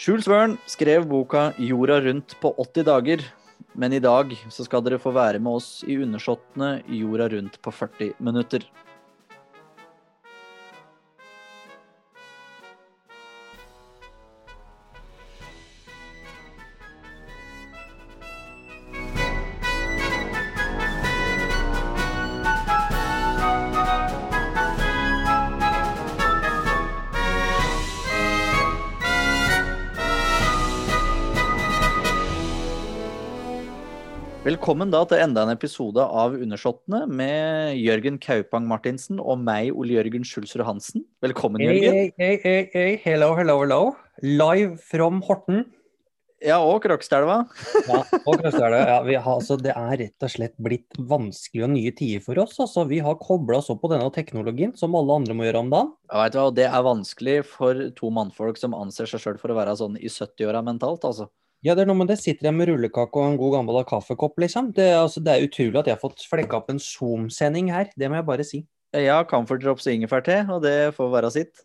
[0.00, 3.24] Jules Verne skrev boka 'Jorda rundt på 80 dager'.
[3.76, 7.70] Men i dag så skal dere få være med oss i Undersåttene jorda rundt på
[7.70, 8.64] 40 minutter.
[34.70, 39.96] Velkommen da til enda en episode av Undersåttene med Jørgen Kaupang Martinsen og meg, Ole
[39.96, 41.02] Jørgen Schulzrud Hansen.
[41.26, 42.12] Velkommen, Hey, Jørgen.
[42.22, 43.80] hey, hey, hey, hello, hello, hello.
[44.22, 45.64] Live from Horten.
[46.38, 47.40] Ja, og Krokstadelva.
[47.88, 49.00] Ja, og Krokstadelva.
[49.10, 52.54] Ja, har, altså, det er rett og slett blitt vanskelige og nye tider for oss.
[52.62, 55.74] Altså, vi har kobla oss opp på denne teknologien, som alle andre må gjøre om
[55.74, 55.92] dagen.
[56.12, 59.42] Ja, vet du hva, og Det er vanskelig for to mannfolk som anser seg sjøl
[59.42, 61.26] for å være sånn i 70-åra mentalt, altså.
[61.62, 62.16] Ja, det er noe med det.
[62.22, 64.70] Sitter jeg med rullekake og en god gammel kaffekopp, liksom.
[64.76, 67.90] Det, altså, det er utrolig at jeg har fått flekka opp en Zoom-sending her.
[68.00, 68.62] Det må jeg bare si.
[68.96, 71.60] Ja, Camphor Drops og ingefærte, og det får være sitt.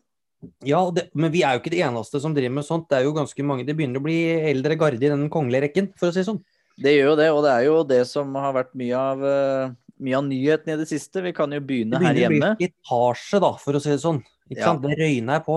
[0.68, 2.90] Ja, det, Men vi er jo ikke de eneste som driver med sånt.
[2.90, 3.64] Det er jo ganske mange.
[3.66, 4.18] Det begynner å bli
[4.52, 6.42] eldre garde i den kongelige rekken, for å si det sånn.
[6.76, 9.70] Det gjør jo det, og det er jo det som har vært mye av, eh,
[10.04, 11.22] mye av nyheten i det siste.
[11.24, 12.20] Vi kan jo begynne her hjemme.
[12.20, 14.20] Det begynner å bli etasje, da, for å si det sånn.
[14.50, 14.64] Ikke Ja.
[14.68, 14.82] sant?
[14.84, 15.56] Det røyner jeg på.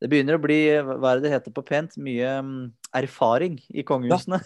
[0.00, 3.82] Det begynner å bli, hva er det det heter på pent, mye mm, erfaring i
[3.82, 4.40] kongehusene.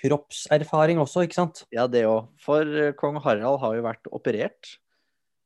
[0.00, 1.64] Kroppserfaring også, ikke sant?
[1.74, 2.28] Ja, det òg.
[2.40, 4.76] For eh, kong Harald har jo vært operert.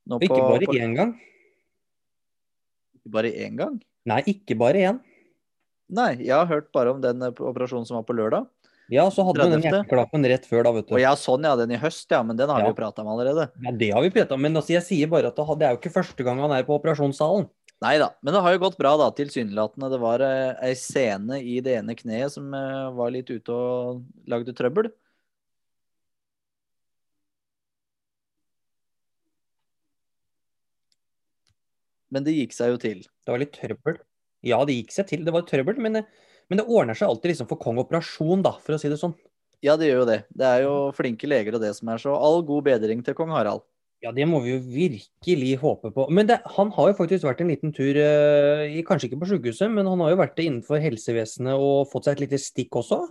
[0.07, 1.15] Nå ikke på- bare på- én gang.
[3.07, 3.81] Bare én gang?
[4.07, 5.01] Nei, ikke bare én.
[5.91, 8.47] Nei, jeg har hørt bare om den eh, operasjonen som var på lørdag.
[8.93, 9.71] Ja, så hadde du den 30..
[9.73, 10.95] hjerteklappen rett før, da, vet du.
[10.95, 12.23] Og ja, sånn ja, den i høst, ja.
[12.23, 12.67] Men den har Ja.
[12.67, 13.51] vi jo prata om allerede.
[13.65, 15.79] Ja, det har vi prata om, men altså, jeg sier bare at det er jo
[15.81, 17.49] ikke første gang han er på operasjonssalen.
[17.85, 18.07] Nei da.
[18.23, 19.91] Men det har jo gått bra, da, tilsynelatende.
[19.93, 24.05] Det var eh, ei sene i det ene kneet som eh, var litt ute og
[24.31, 24.89] lagde trøbbel.
[32.15, 33.01] Men det gikk seg jo til.
[33.25, 33.99] Det var litt trøbbel.
[34.45, 35.25] Ja, det gikk seg til.
[35.27, 36.05] Det var trøbbel, men, det-
[36.51, 39.17] men det ordner seg alltid liksom for kong operasjon, da, for å si det sånn.
[39.65, 40.19] Ja, det gjør jo det.
[40.37, 42.15] Det er jo flinke leger og det som er så.
[42.15, 43.65] All god bedring til kong Harald.
[44.05, 46.05] Ja, det må vi jo virkelig håpe på.
[46.13, 49.71] Men det, han har jo faktisk vært en liten tur, eh, kanskje ikke på sykehuset,
[49.73, 53.07] men han har jo vært det innenfor helsevesenet og fått seg et lite stikk også.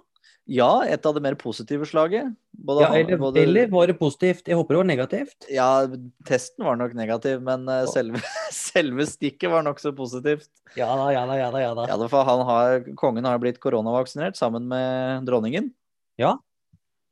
[0.52, 2.34] Ja, et av det mer positive slaget.
[2.54, 4.44] Både, Ja, eller, både- eller var det positivt?
[4.46, 5.48] Jeg håper det var negativt.
[5.50, 5.88] Ja,
[6.28, 8.20] testen var nok negativ, men uh, selve,
[8.52, 10.50] selve stikket var nokså positivt.
[10.76, 11.60] Ja da, ja da, ja da.
[11.64, 11.88] Ja da.
[11.88, 15.72] Ja, for han har, kongen har blitt koronavaksinert sammen med dronningen.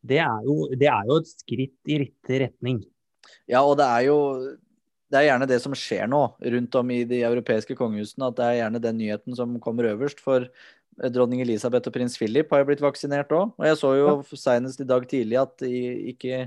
[0.04, 2.84] Det, er jo, det er jo et skritt i riktig retning.
[3.50, 4.20] Ja, og det er jo
[5.12, 6.22] det er gjerne det som skjer nå
[6.54, 10.22] rundt om i de europeiske kongehusene, at det er gjerne den nyheten som kommer øverst.
[10.24, 13.52] For eh, dronning Elisabeth og prins Philip har jo blitt vaksinert òg.
[13.60, 16.46] Og jeg så jo senest i dag tidlig at ikke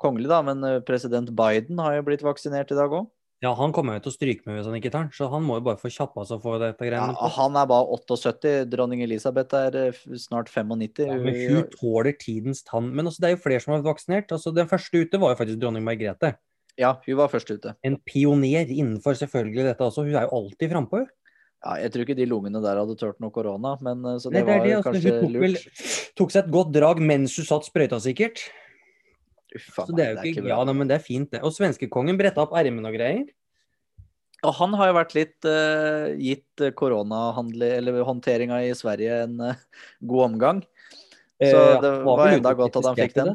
[0.00, 3.08] kongelig, da, men eh, president Biden har jo blitt vaksinert i dag òg.
[3.44, 5.44] Ja, han kommer jo til å stryke med hvis han ikke tar den, så han
[5.44, 7.12] må jo bare få kjappa seg for dette greiene.
[7.12, 8.54] Ja, han er bare 78.
[8.72, 11.04] Dronning Elisabeth er eh, snart 95.
[11.04, 12.88] Ja, men hun tåler tidens tann.
[12.96, 14.32] Men altså, det er jo flere som har vært vaksinert.
[14.32, 16.32] Altså, den første ute var jo faktisk dronning Margrethe.
[16.80, 17.76] Ja, hun var først ute.
[17.84, 20.08] En pioner innenfor selvfølgelig dette også.
[20.08, 21.04] Hun er jo alltid frampå.
[21.64, 24.40] Ja, jeg tror ikke de lungene der hadde tørt noe korona, men så så Nei,
[24.40, 25.56] det var det, jo altså, kanskje hun tok, vel,
[26.20, 28.44] tok seg et godt drag mens hun satt sprøyta, sikkert.
[29.54, 30.54] Uffa Så det er jo ikke, bra.
[30.56, 31.42] ja, nei, men det er fint, det.
[31.46, 33.26] Og svenskekongen bretta opp ermene og greier.
[34.46, 39.62] Og han har jo vært litt uh, gitt koronahåndteringa eller håndteringa i Sverige en uh,
[40.04, 40.62] god omgang.
[41.36, 43.34] Så Eh, det var vel enda godt at han fikk den.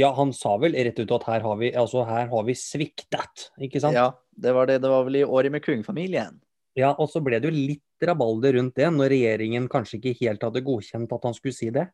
[0.00, 3.48] Ja, han sa vel rett ut at her har vi, altså, her har vi sviktet,
[3.62, 3.94] ikke sant?
[3.94, 4.80] Ja, det var det.
[4.82, 6.40] Det var vel i året med kongefamilien.
[6.74, 10.42] Ja, og så ble det jo litt rabalder rundt det, når regjeringen kanskje ikke helt
[10.42, 11.86] hadde godkjent at han skulle si det.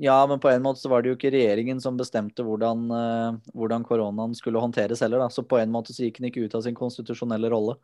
[0.00, 3.40] Ja, men på en måte så var det jo ikke regjeringen som bestemte hvordan, eh,
[3.52, 5.28] hvordan koronaen skulle håndteres heller, da.
[5.28, 7.76] Så på en måte så gikk han ikke ut av sin konstitusjonelle rolle.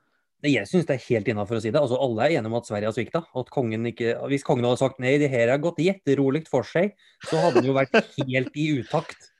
[0.47, 1.81] Jeg syns det er helt innafor å si det.
[1.81, 3.25] Altså, Alle er enige om at Sverige har svikta.
[3.51, 6.95] Kongen ikke, hvis kongen hadde sagt nei, det her har gått gjetterolig for seg,
[7.27, 9.19] så hadde det jo vært helt i utakt.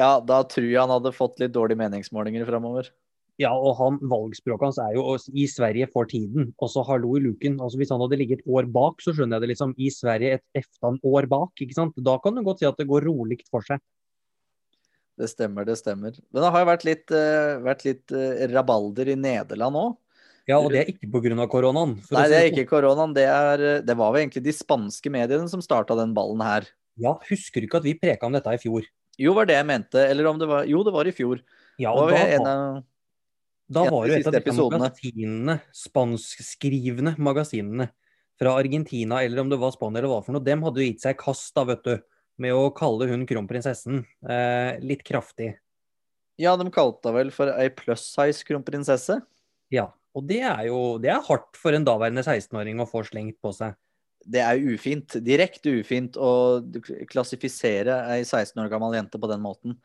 [0.00, 2.86] Ja, da tror jeg han hadde fått litt dårlige meningsmålinger framover.
[3.40, 6.50] Ja, og han, valgspråket hans er jo i Sverige for tiden.
[6.60, 7.56] Og så hallo i luken.
[7.62, 9.72] Altså Hvis han hadde ligget et år bak, så skjønner jeg det liksom.
[9.80, 11.96] I Sverige et eftan år bak, ikke sant.
[12.04, 13.80] Da kan du godt si at det går rolig for seg.
[15.20, 16.16] Det stemmer, det stemmer.
[16.32, 19.96] Men det har jo vært litt, uh, vært litt uh, rabalder i Nederland òg.
[20.48, 21.46] Ja, og det er ikke pga.
[21.52, 21.96] koronaen.
[22.10, 23.12] Nei, det er ikke koronaen.
[23.16, 26.68] Det, er, det var jo egentlig de spanske mediene som starta den ballen her.
[27.00, 28.88] Ja, husker du ikke at vi preka om dette i fjor?
[29.20, 30.00] Jo, var det jeg mente.
[30.00, 31.44] Eller om det var Jo, det var i fjor.
[31.80, 32.80] Ja, og da, av
[33.70, 34.82] da var ja, jo et av de disse episodene.
[34.82, 37.86] magasinene, spanskskrivende magasinene
[38.40, 41.04] fra Argentina, eller om det var Spania eller hva for noe, dem hadde jo gitt
[41.04, 41.94] seg kast da, vet du,
[42.40, 45.52] med å kalle hun kronprinsessen eh, litt kraftig.
[46.40, 49.18] Ja, de kalte henne vel for ei plus size kronprinsesse.
[49.70, 53.38] Ja, og det er jo det er hardt for en daværende 16-åring å få slengt
[53.44, 53.76] på seg.
[54.20, 55.18] Det er ufint.
[55.24, 56.32] Direkte ufint å
[57.12, 59.76] klassifisere ei 16 år gammel jente på den måten.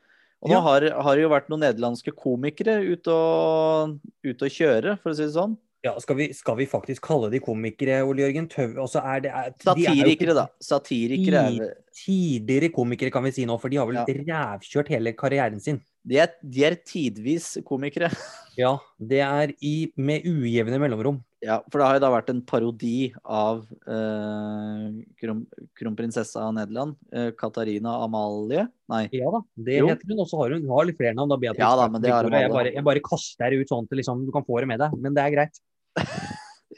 [0.45, 0.61] Og nå Ja.
[0.61, 5.17] har, har det jo vært noen nederlandske komikere ute og, ute og kjøre, for å
[5.17, 5.55] si det sånn.
[5.85, 8.77] Ja, skal vi, skal vi faktisk kalle de komikere, Ole Jørgen Tøv?
[8.81, 10.45] Altså er det, er, de er jo Satirikere, da.
[10.61, 15.61] Satirikere er Tidligere komikere, kan vi si nå, for de har vel rævkjørt hele karrieren
[15.61, 15.81] sin.
[16.05, 18.11] De er, de er tidvis komikere.
[18.55, 18.69] Ja,
[19.03, 21.17] det er i, med ujevne mellomrom.
[21.43, 24.85] Ja, for det har jo da vært en parodi av eh,
[25.19, 25.41] kron,
[25.75, 26.95] kronprinsessa av Nederland.
[27.11, 28.63] Eh, Katarina Amalie?
[28.93, 29.01] Nei.
[29.11, 29.89] Ja da, det Jo.
[29.91, 30.21] heter hun.
[30.23, 31.33] Og så har hun har litt flere navn.
[31.33, 33.91] da, Beatrice Ja da, men det er jeg, bare, jeg bare kaster det ut sånn
[33.91, 34.95] til liksom, du kan få det med deg.
[35.03, 35.59] Men det er greit.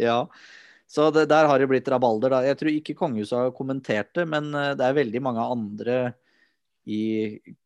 [0.01, 0.17] Ja.
[0.89, 2.41] Så det, der har det blitt rabalder, da.
[2.45, 5.99] Jeg tror ikke kongehuset har kommentert det, men eh, det er veldig mange andre
[6.87, 7.01] i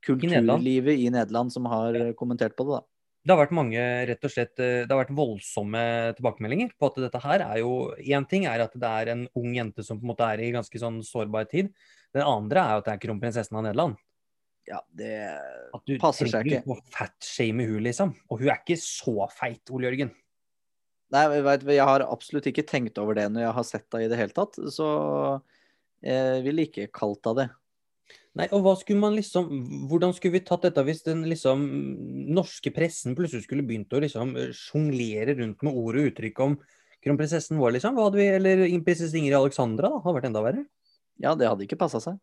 [0.02, 2.10] kulturlivet i Nederland som har ja.
[2.18, 2.88] kommentert på det, da.
[3.22, 5.82] Det har vært mange, rett og slett, eh, det har vært voldsomme
[6.18, 9.52] tilbakemeldinger på at dette her er jo Én ting er at det er en ung
[9.54, 11.70] jente som på en måte er i ganske sånn sårbar tid.
[12.18, 14.00] Den andre er jo at det er kronprinsessen av Nederland.
[14.70, 15.14] Ja, det
[15.74, 16.66] At du Passer seg trenger ikke.
[16.66, 18.16] ikke å fatshame hun, liksom.
[18.30, 20.12] Og hun er ikke så feit, Ole Jørgen.
[21.12, 24.06] Nei, jeg vet, jeg har absolutt ikke tenkt over det når jeg har sett det
[24.06, 24.88] i det hele tatt, så
[26.02, 27.50] jeg ville ikke kalt henne det.
[28.39, 29.50] Nei, og hva skulle man liksom
[29.92, 31.66] Hvordan skulle vi tatt dette hvis den liksom
[32.31, 36.56] norske pressen plutselig skulle begynt å liksom sjonglere rundt med ord og uttrykk om
[37.04, 37.98] kronprinsessen vår, liksom?
[37.98, 40.04] Hva hadde vi, eller prinsesse Ingrid Alexandra, da?
[40.04, 40.63] Hadde vært enda verre.
[41.22, 42.19] Ja, det hadde ikke passa seg.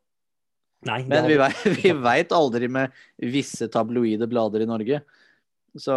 [0.87, 1.37] Nei, Men vi
[1.82, 5.02] vi vet aldri med visse tabloide blader i Norge.
[5.78, 5.96] Så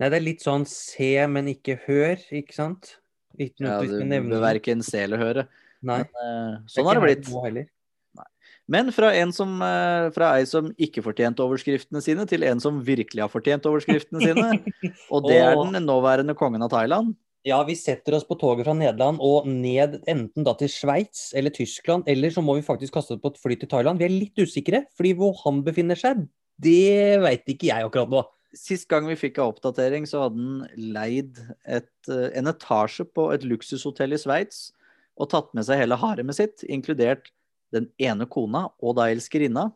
[0.00, 2.94] Nei, det er litt sånn se, men ikke hør, ikke sant?
[3.36, 4.36] Ikke ja, nevne.
[4.36, 5.44] bør verken se eller høre.
[5.84, 7.68] Nei, Men, det Sånn har det blitt.
[8.70, 12.78] Men fra, en som, eh, fra ei som ikke fortjente overskriftene sine, til en som
[12.86, 14.52] virkelig har fortjent overskriftene sine.
[15.14, 17.16] Og det er den nåværende kongen av Thailand.
[17.48, 21.54] Ja, vi setter oss på toget fra Nederland og ned enten da til Sveits eller
[21.56, 23.98] Tyskland, eller så må vi faktisk kaste oss på et fly til Thailand.
[23.98, 26.26] Vi er litt usikre, fordi hvor han befinner seg,
[26.60, 28.22] det veit ikke jeg akkurat nå.
[28.52, 33.30] Sist gang vi fikk en oppdatering, så hadde han leid et, eh, en etasje på
[33.32, 34.68] et luksushotell i Sveits
[35.16, 37.32] og tatt med seg hele haremet sitt, inkludert
[37.74, 39.68] den ene kona og da elskerinna.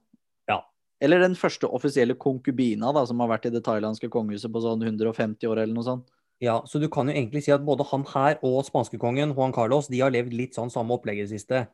[0.50, 0.60] Ja.
[1.02, 4.82] Eller den første offisielle konkubina da, som har vært i det thailandske kongehuset på sånn
[4.84, 6.10] 150 år eller noe sånt.
[6.42, 9.86] Ja, så du kan jo egentlig si at både han her og spanskekongen Juan Carlos
[9.88, 11.66] de har levd litt sånn samme opplegg i det siste.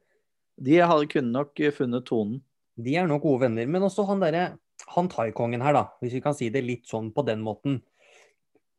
[0.60, 2.42] De hadde, kunne nok eh, funnet tonen.
[2.76, 3.68] De er nok gode venner.
[3.70, 4.50] Men også han derre
[4.94, 7.80] han thaikongen her, da, hvis vi kan si det litt sånn på den måten.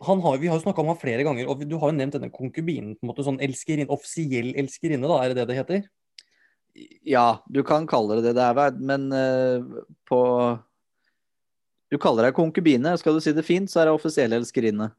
[0.06, 2.16] Han har, vi har jo snakka om han flere ganger, og du har jo nevnt
[2.18, 2.96] denne konkubinen.
[2.98, 5.84] på en måte sånn elskerinne, Offisiell elskerinne, da, er det det det heter?
[7.08, 9.64] Ja, du kan kalle det det det er, men eh,
[10.08, 10.20] på
[11.92, 12.94] Du kaller deg konkubine.
[12.98, 14.94] Skal du si det fint, så er det offisiell elskerinne.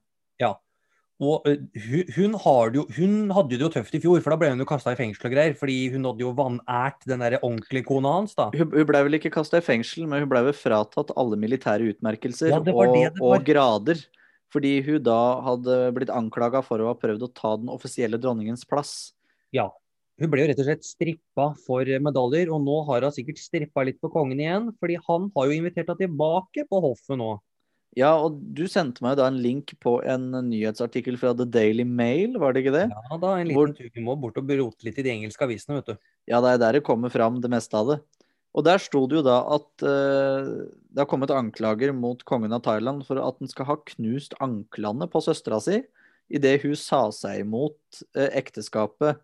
[1.23, 1.55] Og ø,
[1.87, 4.63] hun, hun, har jo, hun hadde det jo tøft i fjor, for da ble hun
[4.63, 5.55] jo kasta i fengsel og greier.
[5.59, 8.49] Fordi hun hadde jo vanært den der ordentlige kona hans, da.
[8.57, 11.93] Hun, hun ble vel ikke kasta i fengsel, men hun ble vel fratatt alle militære
[11.95, 14.03] utmerkelser Ja, og, og grader.
[14.53, 18.67] Fordi hun da hadde blitt anklaga for å ha prøvd å ta den offisielle dronningens
[18.69, 19.15] plass.
[19.55, 19.71] Ja.
[20.21, 23.85] Hun ble jo rett og slett strippa for medaljer, og nå har hun sikkert strippa
[23.89, 24.69] litt på kongen igjen.
[24.83, 27.33] Fordi han har jo invitert henne tilbake på hoffet nå.
[27.99, 32.39] Ja, og du sendte meg da en link på en nyhetsartikkel fra The Daily Mail,
[32.41, 32.87] var det ikke det?
[32.89, 33.91] Ja da, en Hvor- liten tur.
[33.93, 35.99] Vi må bort og rote litt i de engelske avisene, vet du.
[36.31, 37.99] Ja, det er der det kommer fram det meste av det.
[38.53, 42.63] Og der sto det jo da at uh, det har kommet anklager mot kongen av
[42.65, 45.81] Thailand for at han skal ha knust anklene på søstera si
[46.33, 49.21] idet hun sa seg imot uh, ekteskapet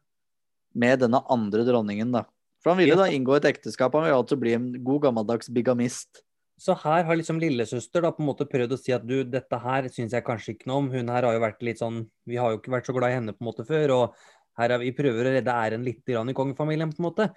[0.79, 2.25] med denne andre dronningen, da.
[2.63, 6.23] For han ville da inngå et ekteskap, han ville altså bli en god gammeldags bigamist.
[6.59, 9.61] Så her har liksom lillesøster da på en måte prøvd å si at du, dette
[9.63, 10.89] her syns jeg kanskje ikke noe om.
[10.91, 13.19] Hun her har jo vært litt sånn Vi har jo ikke vært så glad i
[13.21, 14.19] henne på en måte før, og
[14.59, 17.29] her er vi prøver å redde æren litt grann i kongefamilien, på en måte.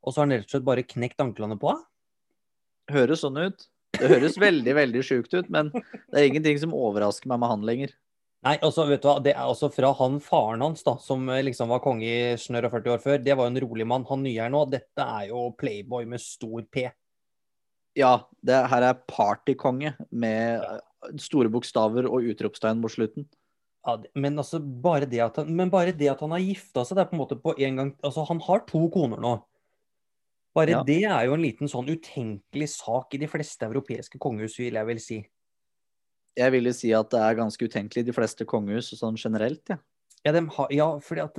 [0.00, 1.84] Og så har han rett og slett bare knekt anklene på henne.
[2.90, 3.68] Høres sånn ut.
[3.98, 7.66] Det høres veldig, veldig sjukt ut, men det er ingenting som overrasker meg med han
[7.68, 7.92] lenger.
[8.40, 11.42] Nei, altså, vet du hva, det er altså fra han faren hans, da, som eh,
[11.44, 14.06] liksom var konge i snørr og 40 år før, det var jo en rolig mann.
[14.08, 16.86] Han nye her nå, dette er jo playboy med stor P.
[17.98, 18.14] Ja,
[18.46, 20.64] det her er partykonge med
[21.20, 23.26] store bokstaver og utropstegn mot slutten.
[23.84, 26.96] Ja, men altså, bare det at han, men bare det at han har gifta seg,
[26.96, 29.34] det er på en måte på en gang Altså, han har to koner nå.
[30.56, 30.82] Bare Ja.
[30.82, 34.86] det er jo en liten sånn utenkelig sak i de fleste europeiske kongehus, vil jeg
[34.86, 35.20] vel si.
[36.38, 39.64] Jeg vil jo si at det er ganske utenkelig i de fleste kongehus sånn generelt,
[39.72, 39.80] ja.
[40.20, 41.38] Ja, ha, ja fordi at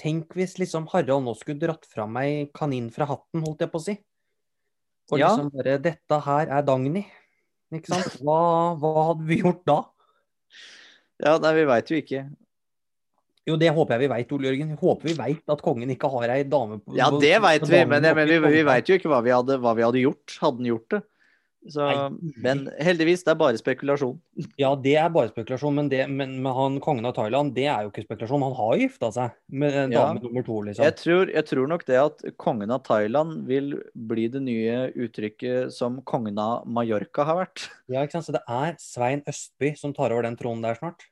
[0.00, 3.78] Tenk hvis liksom Harald nå skulle dratt fram ei kanin fra hatten, holdt jeg på
[3.78, 3.94] å si.
[5.12, 5.30] Og Ja.
[5.30, 7.06] liksom bare Dette her er Dagny.
[7.72, 8.18] Ikke sant?
[8.24, 9.78] Hva, hva hadde vi gjort da?
[11.22, 12.24] Ja, nei, vi veit jo ikke.
[13.48, 14.72] Jo, det håper jeg vi veit, Ole Jørgen.
[14.74, 17.84] Jeg håper vi veit at kongen ikke har ei dame på Ja, det veit vi,
[17.88, 20.34] men, jeg, men vi, vi veit jo ikke hva vi, hadde, hva vi hadde gjort,
[20.42, 21.00] hadde han gjort det.
[21.68, 21.84] Så,
[22.40, 24.14] men heldigvis, det er bare spekulasjon.
[24.60, 27.82] Ja, det er bare spekulasjon, men, det, men men han kongen av Thailand, det er
[27.84, 28.44] jo ikke spekulasjon.
[28.46, 30.04] Han har gifta seg med en Ja.
[30.06, 30.84] dame nummer to, liksom.
[30.86, 35.74] Jeg tror, jeg tror nok det at kongen av Thailand vil bli det nye uttrykket
[35.74, 37.66] som kongen av Mallorca har vært.
[37.90, 38.30] Ja, ikke sant?
[38.30, 41.04] Så det er Svein Østby som tar over den tronen der snart.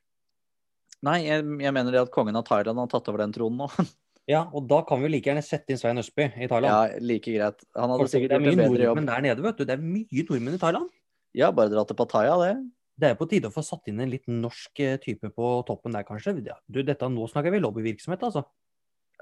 [1.04, 3.68] Nei, jeg, jeg mener det at kongen av Thailand har tatt over den tronen nå.
[4.26, 6.66] Ja, og da kan vi jo like gjerne sette inn Svein Østby i Thailand.
[6.66, 7.62] Ja, like greit.
[7.78, 8.96] Han hadde sikkert det er gjort mye en bedre jobb.
[8.96, 9.66] nordmenn der nede, vet du.
[9.68, 10.88] Det er mye nordmenn i Thailand.
[11.36, 12.52] Ja, bare dra til Pattaya, det.
[12.96, 15.94] Det er på tide å få satt inn en litt norsk eh, type på toppen
[15.94, 16.34] der, kanskje.
[16.42, 18.46] Du, dette, nå snakker vi lobbyvirksomhet, altså.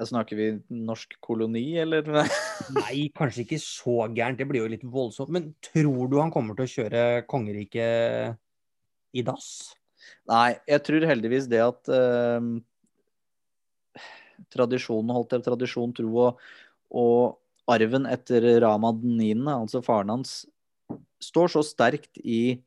[0.01, 2.07] Snakker vi norsk koloni, eller?
[2.81, 4.41] Nei, kanskje ikke så gærent.
[4.41, 5.35] Det blir jo litt voldsomt.
[5.35, 8.39] Men tror du han kommer til å kjøre kongeriket
[9.15, 9.51] i dass?
[10.31, 12.55] Nei, jeg tror heldigvis det at eh,
[14.55, 16.45] tradisjonen, holdt jeg tradisjon, tro og,
[16.95, 20.43] og arven etter Rama den 9., altså faren hans,
[21.23, 22.59] står så sterkt i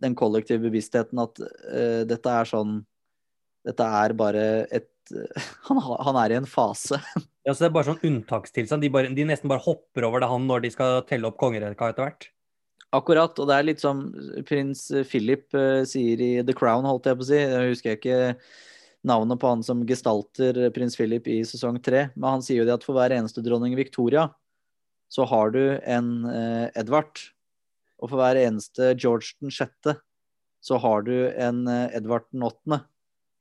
[0.00, 2.80] den kollektive bevisstheten at uh, dette er sånn
[3.60, 4.88] Dette er bare et
[5.66, 7.00] han, han er i en fase.
[7.44, 8.84] Ja, så Det er bare sånn unntakstilstand.
[8.84, 11.88] De, bare, de nesten bare hopper over det han når de skal telle opp kongerekka
[11.88, 12.26] etter hvert.
[12.94, 14.02] Akkurat, og det er litt som
[14.48, 17.38] prins Philip uh, sier i The Crown, holdt jeg på å si.
[17.40, 18.18] Jeg husker ikke
[19.06, 22.76] navnet på han som gestalter prins Philip i sesong tre, men han sier jo det
[22.76, 24.28] at for hver eneste dronning Victoria,
[25.10, 27.18] så har du en eh, Edvard.
[28.00, 29.96] Og for hver eneste George den sjette,
[30.62, 32.82] så har du en eh, Edvard den åttende.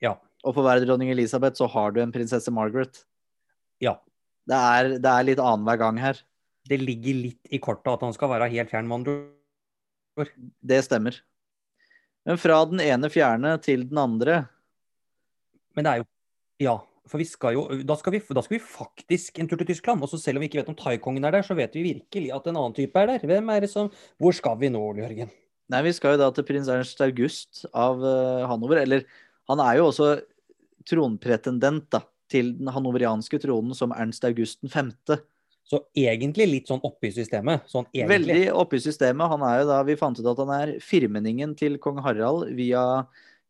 [0.03, 0.15] Ja.
[0.47, 3.03] Og for hver dronning Elisabeth, så har du en prinsesse Margaret.
[3.83, 3.99] Ja.
[4.49, 6.23] Det er, det er litt annenhver gang her.
[6.69, 10.29] Det ligger litt i kortet at han skal være helt fjern, med andre.
[10.65, 11.19] Det stemmer.
[12.27, 14.41] Men fra den ene fjerne til den andre
[15.79, 16.09] Men det er jo
[16.59, 16.77] Ja.
[17.09, 20.03] For vi skal jo, da skal vi, da skal vi faktisk en tur til Tyskland.
[20.05, 22.29] Og så selv om vi ikke vet om thaikongen er der, så vet vi virkelig
[22.35, 23.25] at en annen type er der.
[23.25, 23.89] Hvem er det som
[24.21, 25.31] Hvor skal vi nå, Ole Jørgen?
[25.73, 28.83] Nei, vi skal jo da til prins Ernst August av uh, Hanover.
[28.83, 29.07] Eller
[29.49, 30.11] han er jo også
[30.89, 34.93] tronpretendent da, til den hanoverianske tronen som Ernst August 5.
[35.69, 37.65] Så egentlig litt sånn oppe i systemet.
[37.69, 37.89] Sånn.
[37.89, 39.33] Veldig oppe i systemet.
[39.33, 42.85] Han er jo da, Vi fant ut at han er firmenningen til kong Harald via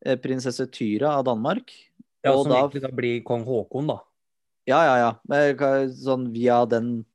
[0.03, 1.71] eh, prinsesse Tyra av Danmark.
[2.23, 3.99] Ja, som da- egentlig da blir kong Haakon, da.
[4.67, 5.11] Ja, ja, ja.
[5.95, 7.05] Sånn via den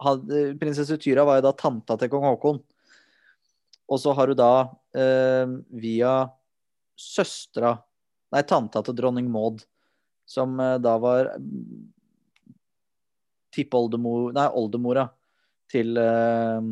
[0.00, 2.60] Prinsesse Tyra var jo da tanta til kong Haakon.
[3.90, 6.30] Og så har du da eh, via
[6.96, 7.78] søstera
[8.30, 9.64] Nei, tanta til dronning Maud,
[10.24, 11.32] som eh, da var
[13.50, 15.08] tippoldemor Nei, oldemora
[15.70, 16.68] til eh,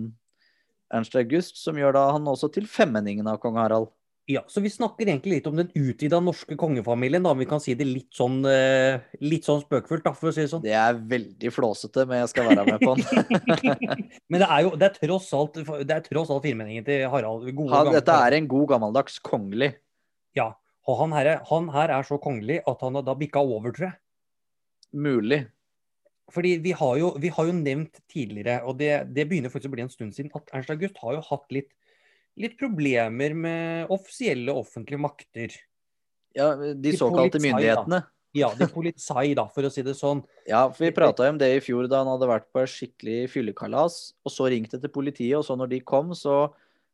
[0.95, 3.91] Ernst August, som gjør da han også til femmenningen av kong Harald.
[4.29, 7.31] Ja, så vi snakker egentlig litt om den utvida norske kongefamilien, da.
[7.33, 10.43] Om vi kan si det litt sånn, eh, litt sånn spøkefullt, da, for å si
[10.45, 10.61] det sånn.
[10.67, 14.13] Det er veldig flåsete, men jeg skal være med på den.
[14.29, 17.49] Men det er jo det er tross alt det er tross alt firmenningen til Harald.
[17.57, 19.71] Gode, Han, dette er en god gammeldags kongelig.
[20.37, 20.51] Ja.
[20.89, 23.73] Og han her, er- han her er så kongelig at han har da bikka over,
[23.73, 23.97] tror jeg.
[24.93, 25.47] Mulig.
[26.33, 29.77] Fordi vi har jo, vi har jo nevnt tidligere, og det, det begynner faktisk å
[29.79, 31.71] bli en stund siden, at Ernst August har jo hatt litt,
[32.39, 35.57] litt problemer med offisielle offentlige makter.
[36.37, 37.57] Ja, de De såkalte polizei, da.
[37.57, 38.01] myndighetene.
[38.37, 40.21] Ja, de polizei, da, for å si det sånn.
[40.47, 43.31] Ja, for vi prata om det i fjor da han hadde vært på et skikkelig
[43.33, 46.51] fyllekalas, og så ringte til politiet, og så når de kom, så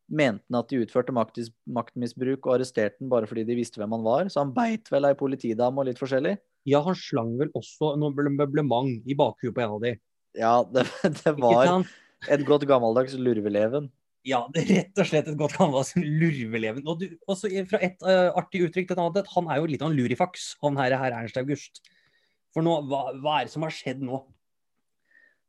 [0.08, 3.96] mente han at de utførte maktis- maktmisbruk og arresterte han bare fordi de visste hvem
[3.96, 4.30] han var.
[4.32, 6.36] Så han beit vel ei politidame og litt forskjellig.
[6.68, 9.94] Ja, han slang vel også noe møblement i bakhuet på en av de.
[10.38, 10.86] Ja, det,
[11.24, 11.84] det var
[12.30, 13.90] et godt gammeldags lurveleven.
[14.24, 16.86] Ja, det er rett og slett et godt gammeldags lurveleven.
[16.88, 19.84] Og du, også fra et uh, artig uttrykk til et annet, han er jo litt
[19.84, 21.82] av en lurifaks, han her, her Ernst August.
[22.54, 24.22] For nå, hva, hva er det som har skjedd nå?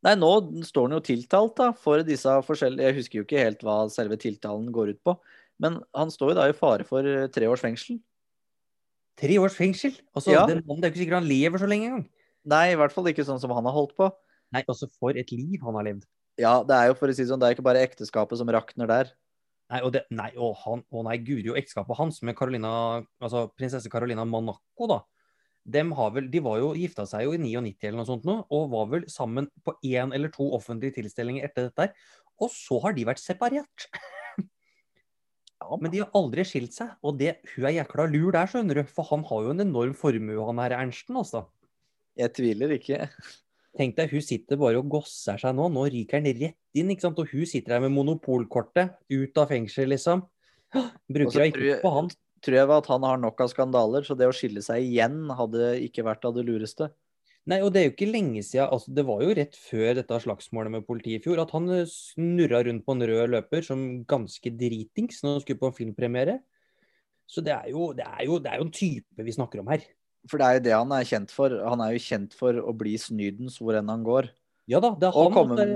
[0.04, 0.30] Nei, nå
[0.66, 4.18] står han jo tiltalt da, for disse forskjellige Jeg husker jo ikke helt hva selve
[4.20, 5.16] tiltalen går ut på,
[5.62, 7.96] men han står jo da i fare for eh, tre års fengsel.
[9.16, 9.96] Tre års fengsel?
[10.12, 10.44] Altså, Ja.
[10.46, 12.06] den Det er jo ikke sikkert han lever så lenge engang.
[12.46, 14.10] Nei, i hvert fall ikke sånn som han har holdt på.
[14.54, 16.04] Nei, altså for et liv han har levd.
[16.40, 18.50] Ja, det er jo for å si det sånn, det er ikke bare ekteskapet som
[18.52, 19.12] rakner der.
[19.72, 22.70] Nei, og det, nei, å, han, å nei, guri, og ekteskapet hans med Carolina,
[23.18, 25.00] altså prinsesse Carolina Monaco, da.
[25.66, 28.36] Dem har vel, de var jo, gifta seg jo i 99 eller noe sånt nå,
[28.54, 32.12] og var vel sammen på én eller to offentlige tilstelninger etter dette her.
[32.38, 33.88] Og så har de vært separert.
[35.56, 36.90] Ja, Men de har aldri skilt seg.
[37.00, 38.90] Og det, hun er jækla lur der, skjønner du.
[38.92, 41.46] For han har jo en enorm formue, han her Ernsten, altså.
[42.20, 43.06] Jeg tviler ikke.
[43.76, 45.68] Tenk deg, hun sitter bare og gosser seg nå.
[45.72, 47.18] Nå ryker han rett inn, ikke sant.
[47.20, 50.24] Og hun sitter her med monopolkortet ut av fengsel, liksom.
[51.12, 52.08] Bruker hun ikke på han.
[52.44, 55.74] Tror jeg at han har nok av skandaler, så det å skille seg igjen hadde
[55.86, 56.90] ikke vært av det lureste.
[57.46, 60.18] Nei, og det er jo ikke lenge siden, altså det var jo rett før dette
[60.24, 63.84] slagsmålet med politiet i fjor, at han eh, snurra rundt på en rød løper som
[64.10, 66.40] ganske dritings når han skulle på en filmpremiere.
[67.30, 69.70] Så det er jo, det er jo, det er jo en type vi snakker om
[69.70, 69.86] her.
[70.30, 71.54] For det er jo det han er kjent for.
[71.70, 74.28] Han er jo kjent for å bli snydens hvor enn han går.
[74.66, 75.34] Ja da, det er han.
[75.34, 75.68] komme, det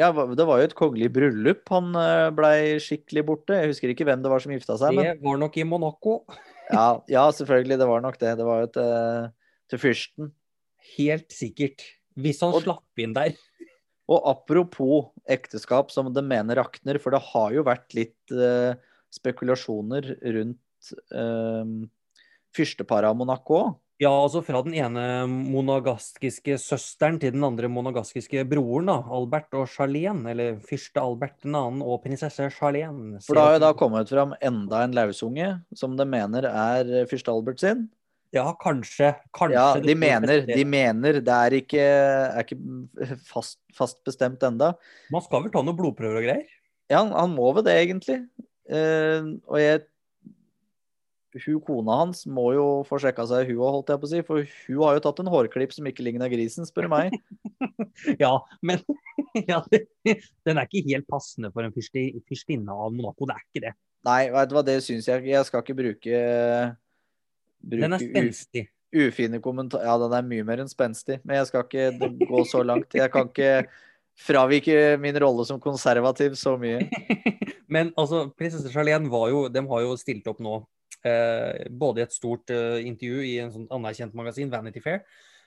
[0.00, 1.66] ja, det var jo et kongelig bryllup.
[1.74, 3.58] Han eh, blei skikkelig borte.
[3.58, 6.14] Jeg husker ikke hvem det var som gifta seg, men Det var nok i Monaco.
[6.72, 7.76] ja, ja, selvfølgelig.
[7.82, 8.32] Det var nok det.
[8.40, 9.26] Det var jo til,
[9.72, 10.30] til fyrsten.
[10.94, 11.84] Helt sikkert.
[12.20, 13.36] Hvis han Og- slapp inn der.
[14.10, 18.72] Og apropos ekteskap som det mener rakner, for det har jo vært litt uh,
[19.14, 21.62] spekulasjoner rundt uh,
[22.56, 23.60] fyrsteparet av Monaco.
[24.00, 28.94] Ja, altså fra den ene monagaskiske søsteren til den andre monagaskiske broren, da.
[29.12, 30.24] Albert og Charlene.
[30.32, 33.20] Eller fyrste Albert den annen og prinsesse Charlene.
[33.26, 37.08] For da har jo da kommet fram enda en lausunge som de mener er eh,
[37.10, 37.84] fyrste Albert sin.
[38.32, 39.12] Ja, kanskje.
[39.36, 39.58] Kanskje.
[39.58, 41.20] Ja, de mener, de mener.
[41.20, 44.72] Det er ikke, er ikke fast, fast bestemt enda.
[45.12, 46.60] Man skal vel ta noen blodprøver og greier?
[46.88, 48.22] Ja, han, han må vel det, egentlig.
[48.70, 49.82] Uh, og jeg
[51.44, 54.22] hun kona hans må jo få sjekka seg, hun òg, holdt jeg på å si.
[54.26, 57.16] For hun har jo tatt en hårklipp som ikke ligner grisen, spør du meg.
[58.22, 58.32] Ja,
[58.64, 58.80] men
[59.50, 59.84] ja, det,
[60.46, 63.28] den er ikke helt passende for en fyrstinne av Monaco.
[63.28, 63.72] Det er ikke det.
[64.08, 65.32] Nei, vet du hva, det syns jeg ikke.
[65.34, 66.20] Jeg skal ikke bruke,
[67.60, 68.64] bruke Den er spenstig.
[68.96, 69.86] ufine kommentarer.
[69.90, 72.96] Ja, den er mye mer enn spenstig, men jeg skal ikke gå så langt.
[72.96, 73.52] Jeg kan ikke
[74.26, 76.80] fravike min rolle som konservativ så mye.
[77.70, 80.58] Men altså, prinsesse Charlene var jo De har jo stilt opp nå,
[81.02, 85.04] både i et stort eh, intervju i en sånn anerkjent magasin, Vanity Fair.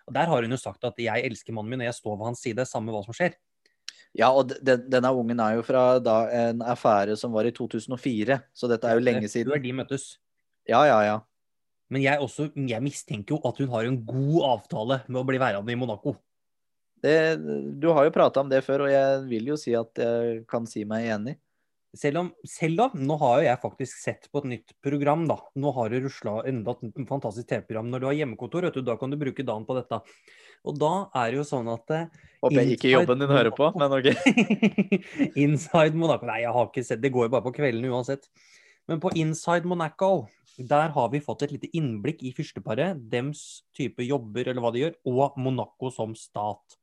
[0.08, 2.26] Og Der har hun jo sagt at 'jeg elsker mannen min, og jeg står ved
[2.26, 3.36] hans side', samme hva som skjer.
[4.14, 8.44] Ja, og den, denne ungen er jo fra da en affære som var i 2004,
[8.54, 9.52] så dette er jo lenge siden.
[9.52, 10.20] Før de møttes.
[10.70, 11.20] Ja, ja, ja.
[11.90, 15.38] Men jeg, også, jeg mistenker jo at hun har en god avtale med å bli
[15.42, 16.16] værende i Monaco.
[17.04, 17.36] Det,
[17.82, 20.66] du har jo prata om det før, og jeg vil jo si at jeg kan
[20.70, 21.36] si meg enig.
[21.94, 25.36] Selv om, selv om, nå har jo jeg faktisk sett på et nytt program, da.
[25.62, 27.92] Nå har det rusla enda et fantastisk TV-program.
[27.94, 30.00] Når du har hjemmekontor, vet du, da kan du bruke dagen på dette.
[30.66, 32.10] Og da er det jo sånn at eh,
[32.42, 34.10] Håper jeg ikke jobben din hører på, men ok.
[35.46, 38.30] Inside Monaco Nei, jeg har ikke sett Det går jo bare på kvelden uansett.
[38.90, 40.26] Men på Inside Monaco,
[40.58, 44.88] der har vi fått et lite innblikk i fyrsteparet, dems type jobber eller hva de
[44.88, 46.80] gjør, og Monaco som stat.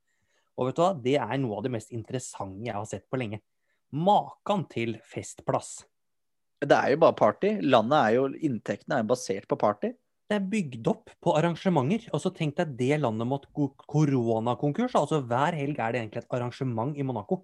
[0.54, 3.20] Og vet du hva, det er noe av det mest interessante jeg har sett på
[3.20, 3.42] lenge.
[3.92, 5.80] Makan til festplass.
[6.60, 7.56] Det er jo bare party.
[7.64, 9.94] Landet er jo, Inntektene er basert på party.
[10.30, 12.04] Det er bygd opp på arrangementer.
[12.14, 14.94] Og så tenk deg det landet mot ko- koronakonkurs.
[14.94, 17.42] Altså hver helg er det egentlig et arrangement i Monaco.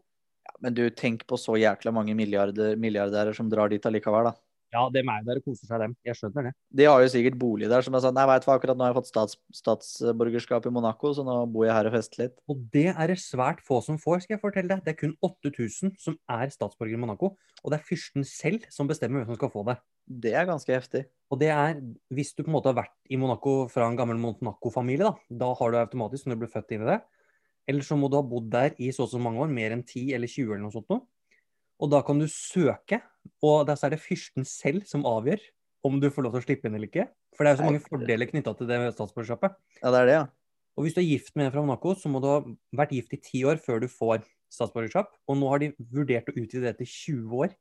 [0.63, 4.37] Men du, tenk på så jækla mange milliarder, milliardærer som drar dit allikevel, da.
[4.77, 5.95] Ja, dem er jo der og koser seg, dem.
[6.05, 6.53] Jeg skjønner det.
[6.77, 8.85] De har jo sikkert bolig der som er sånn Nei, veit du hva, akkurat nå
[8.85, 12.37] har jeg fått stats, statsborgerskap i Monaco, så nå bor jeg her og fester litt.
[12.53, 14.85] Og det er det svært få som får, skal jeg fortelle deg.
[14.85, 17.35] Det er kun 8000 som er statsborgere i Monaco.
[17.65, 19.79] Og det er fyrsten selv som bestemmer hvem som skal få det.
[20.07, 21.07] Det er ganske heftig.
[21.33, 21.81] Og det er,
[22.15, 25.53] hvis du på en måte har vært i Monaco fra en gammel Monaco-familie, da, da
[25.59, 27.01] har du automatisk når du blir født inn i det.
[27.67, 29.83] Eller så må du ha bodd der i så og så mange år, mer enn
[29.83, 31.03] 10 eller 20 eller noe sånt noe.
[31.83, 33.03] Og da kan du søke,
[33.45, 35.43] og der så er det fyrsten selv som avgjør
[35.87, 37.07] om du får lov til å slippe inn eller ikke.
[37.37, 39.57] For det er jo så mange fordeler knytta til det statsborgerskapet.
[39.83, 40.25] Ja, det er det, ja.
[40.77, 42.41] Og hvis du er gift med en fra Monaco, så må du ha
[42.77, 45.13] vært gift i ti år før du får statsborgerskap.
[45.29, 47.55] Og nå har de vurdert å utvide det til 20 år.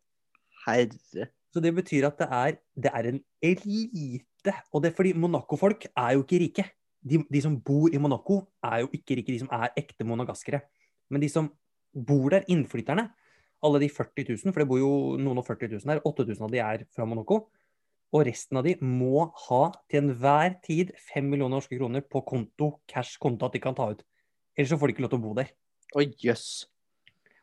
[0.65, 1.30] Herre.
[1.54, 4.56] Så det betyr at det er, det er en elite.
[4.73, 6.65] Og det er fordi Monaco-folk er jo ikke rike.
[7.06, 10.63] De, de som bor i Monaco, er jo ikke rike, de som er ekte monagaskere.
[11.13, 11.51] Men de som
[11.95, 13.08] bor der, innflytterne,
[13.65, 16.54] alle de 40 000, for det bor jo noen og 40 000 her, 8000 av
[16.54, 17.45] de er fra Monaco.
[18.15, 22.78] Og resten av de må ha til enhver tid 5 millioner norske kroner på konto,
[22.88, 24.06] cash konto, at de kan ta ut.
[24.56, 25.51] Ellers så får de ikke lov til å bo der.
[25.99, 26.47] Oi, jøss.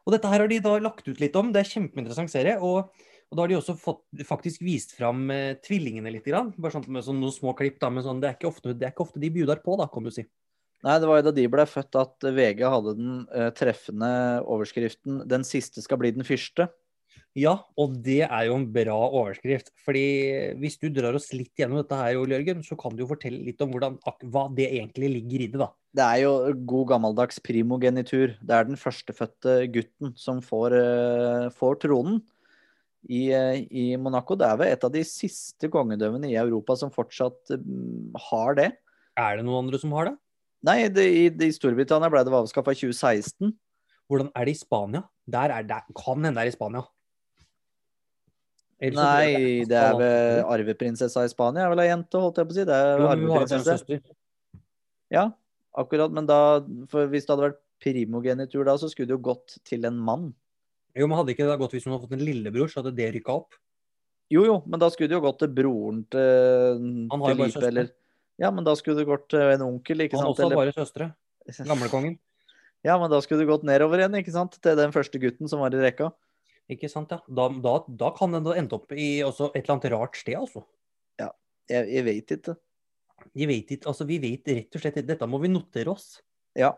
[0.07, 1.53] Og dette her har de da lagt ut litt om.
[1.55, 2.57] Det er kjempeinteressant serie.
[2.65, 2.89] Og,
[3.29, 6.27] og da har de også fått, faktisk vist fram eh, tvillingene litt.
[6.27, 6.55] Grann.
[6.57, 7.79] Bare sånn med sånn, noen små klipp.
[7.83, 9.91] da, men sånn, det, er ikke ofte, det er ikke ofte de bjuder på, da,
[9.93, 10.25] kan du si.
[10.83, 14.13] Nei, det var jo da de ble født at VG hadde den eh, treffende
[14.51, 16.67] overskriften 'Den siste skal bli den første'.
[17.39, 19.71] Ja, og det er jo en bra overskrift.
[19.87, 23.09] fordi hvis du drar oss litt gjennom dette her, Ole Jørgen, så kan du jo
[23.09, 23.97] fortelle litt om hvordan,
[24.29, 25.71] hva det egentlig ligger i det, da.
[25.97, 28.37] Det er jo god gammeldags primogenitur.
[28.37, 32.23] Det er den førstefødte gutten som får, eh, får tronen.
[33.11, 34.37] i, eh, i Monaco.
[34.37, 38.69] Det er vel et av de siste kongedømmene i Europa som fortsatt mm, har det.
[39.19, 40.17] Er det noen andre som har det?
[40.67, 43.53] Nei, det, i, i Storbritannia ble det avskaffa i 2016.
[44.11, 45.05] Hvordan er det i Spania?
[45.31, 46.85] Der er det, kan hende det er i Spania.
[48.83, 52.55] Ellers Nei, det er vel arveprinsessa i Spania, er vel ei jente, holdt jeg på
[52.55, 52.67] å si.
[52.67, 53.99] Det er arveprinsesse.
[55.15, 55.29] Ja,
[55.79, 56.15] akkurat.
[56.15, 59.99] Men da, hvis det hadde vært primogenitur da, så skulle det jo gått til en
[59.99, 60.31] mann.
[60.99, 63.13] Jo, men hadde ikke det gått hvis hun hadde fått en lillebror, så hadde det
[63.17, 63.59] rykka opp?
[64.33, 67.53] Jo, jo, men da skulle det jo gått til broren til Han har jo bare
[67.53, 67.91] Felipe, eller
[68.41, 70.37] Ja, men da skulle du gått til en onkel, ikke Han sant?
[70.37, 71.11] også har bare søstre.
[71.69, 72.19] Gamlekongen.
[72.87, 74.57] ja, men da skulle du gått nedover igjen, ikke sant?
[74.63, 76.13] Til den første gutten som var i rekka.
[76.71, 77.21] Ikke sant, ja.
[77.29, 80.65] Da, da, da kan den ende opp i også et eller annet rart sted, altså.
[81.71, 82.55] Jeg, jeg vet ikke.
[83.39, 85.09] Jeg vet ikke, altså vi vet rett og slett ikke.
[85.13, 86.17] Dette må vi notere oss.
[86.59, 86.73] Ja.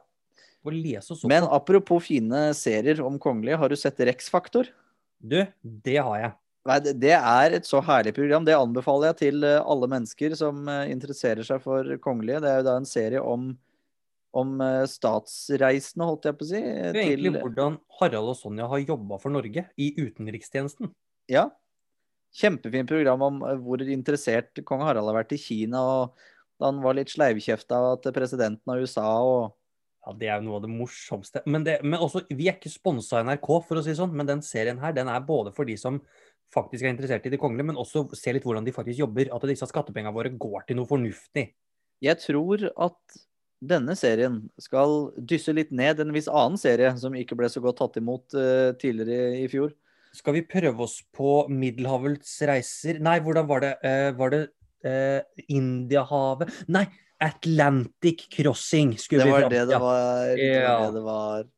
[0.64, 4.68] Og lese oss opp Men apropos fine serier om kongelige, har du sett Rex-Faktor?
[5.24, 6.34] Du, det har jeg.
[6.64, 8.44] Nei, det- er et så herlig program.
[8.44, 12.40] Det anbefaler jeg til eh, alle mennesker som eh, interesserer seg for kongelige.
[12.40, 13.50] Det er jo da en serie om,
[14.32, 16.62] om eh, statsreisende, holdt jeg på å si.
[16.62, 20.92] Det er egentlig Til, hvordan Harald og Sonja har jobba for Norge i utenrikstjenesten.
[21.28, 21.50] ja.
[22.34, 26.16] Kjempefint program om hvor interessert kong Harald har vært i Kina, og
[26.58, 29.52] da han var litt sleivkjefta til presidenten av USA og
[30.04, 31.40] Ja, Det er jo noe av det morsomste.
[31.46, 34.26] Men, det, men også, vi er ikke sponsa av NRK, for å si sånn, men
[34.26, 36.00] den serien her den er både for de som
[36.54, 39.30] faktisk er interessert i det kongelige, men også se litt hvordan de faktisk jobber.
[39.34, 41.48] At disse skattepengene våre går til noe fornuftig.
[42.04, 43.18] Jeg tror at
[43.64, 47.78] denne serien skal dysse litt ned en viss annen serie som ikke ble så godt
[47.80, 49.72] tatt imot uh, tidligere i fjor.
[50.14, 53.72] Skal vi prøve oss på Middelhavets reiser Nei, hvordan var det?
[53.82, 54.42] Uh, var det
[54.86, 56.52] uh, Indiahavet?
[56.70, 56.84] Nei,
[57.24, 59.66] Atlantic Crossing skulle Det vi fram til.
[59.72, 60.34] det var.
[60.36, 60.76] Det Ja.
[60.78, 61.48] var, det det var.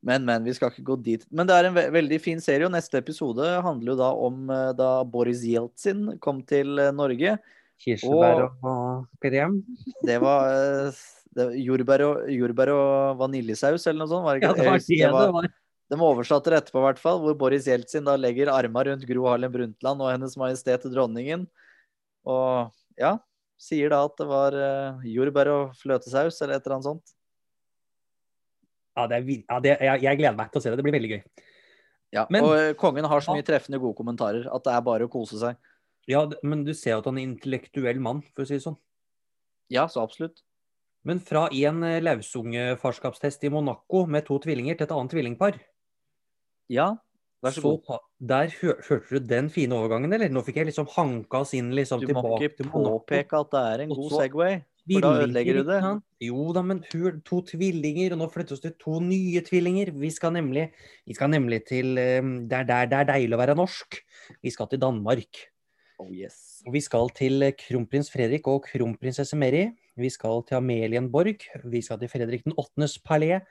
[0.00, 1.24] Men, men, vi skal ikke gå dit.
[1.28, 4.52] Men det er en ve veldig fin serie, og neste episode handler jo da om
[4.54, 7.36] eh, da Boris Jeltsin kom til eh, Norge.
[7.80, 9.60] Kirsebær og krem.
[10.08, 14.26] Det var eh, det, var jordbær, og, jordbær og vaniljesaus eller noe sånt.
[14.26, 15.50] Var det Ja, det var det det var.
[15.90, 19.24] De oversatte det etterpå, i hvert fall, hvor Boris Jeltsin da legger arma rundt Gro
[19.26, 21.48] Harlem Brundtland og Hennes Majestet Dronningen.
[22.30, 23.16] Og ja,
[23.58, 24.54] sier da at det var
[25.02, 27.16] jordbær og fløtesaus eller et eller annet sånt.
[29.00, 30.76] Ja, det er, ja, det, jeg, jeg gleder meg til å se det.
[30.80, 31.22] Det blir veldig gøy.
[32.12, 35.06] Ja, Men- og eh, kongen har så mye treffende gode kommentarer at det er bare
[35.06, 35.56] å kose seg.
[36.10, 38.64] Ja, Men du ser jo at han er en intellektuell mann, for å si det
[38.64, 38.76] sånn.
[39.70, 40.40] Ja, så absolutt.
[41.06, 45.60] Men fra en eh, lausungefarskapstest i Monaco med to tvillinger til et annet tvillingpar
[46.68, 46.96] Ja,
[47.42, 47.84] vær så god.
[47.88, 50.28] ha- Der hør, hørte du den fine overgangen, eller?
[50.28, 53.80] Nå fikk jeg liksom hanka oss inn liksom Du må ikke påpeke at det er
[53.84, 54.64] en god så- Segway.
[54.86, 55.78] For da ødelegger du det.
[56.24, 56.82] Jo da, men
[57.26, 59.92] to tvillinger, og nå flytter vi oss til to nye tvillinger.
[60.00, 60.70] Vi skal nemlig,
[61.06, 64.00] vi skal nemlig til eh, der, der det er deilig å være norsk.
[64.42, 65.44] Vi skal til Danmark.
[66.00, 66.62] Oh yes.
[66.64, 69.66] Og vi skal til eh, kronprins Fredrik og kronprinsesse Meri.
[70.00, 71.44] Vi skal til Amelienborg.
[71.68, 73.42] Vi skal til Fredrik den 8.s palé.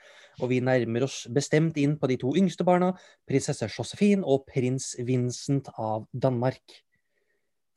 [0.42, 2.94] Og vi nærmer oss bestemt inn på de to yngste barna,
[3.30, 6.64] prinsesse Josefin og prins Vincent av Danmark.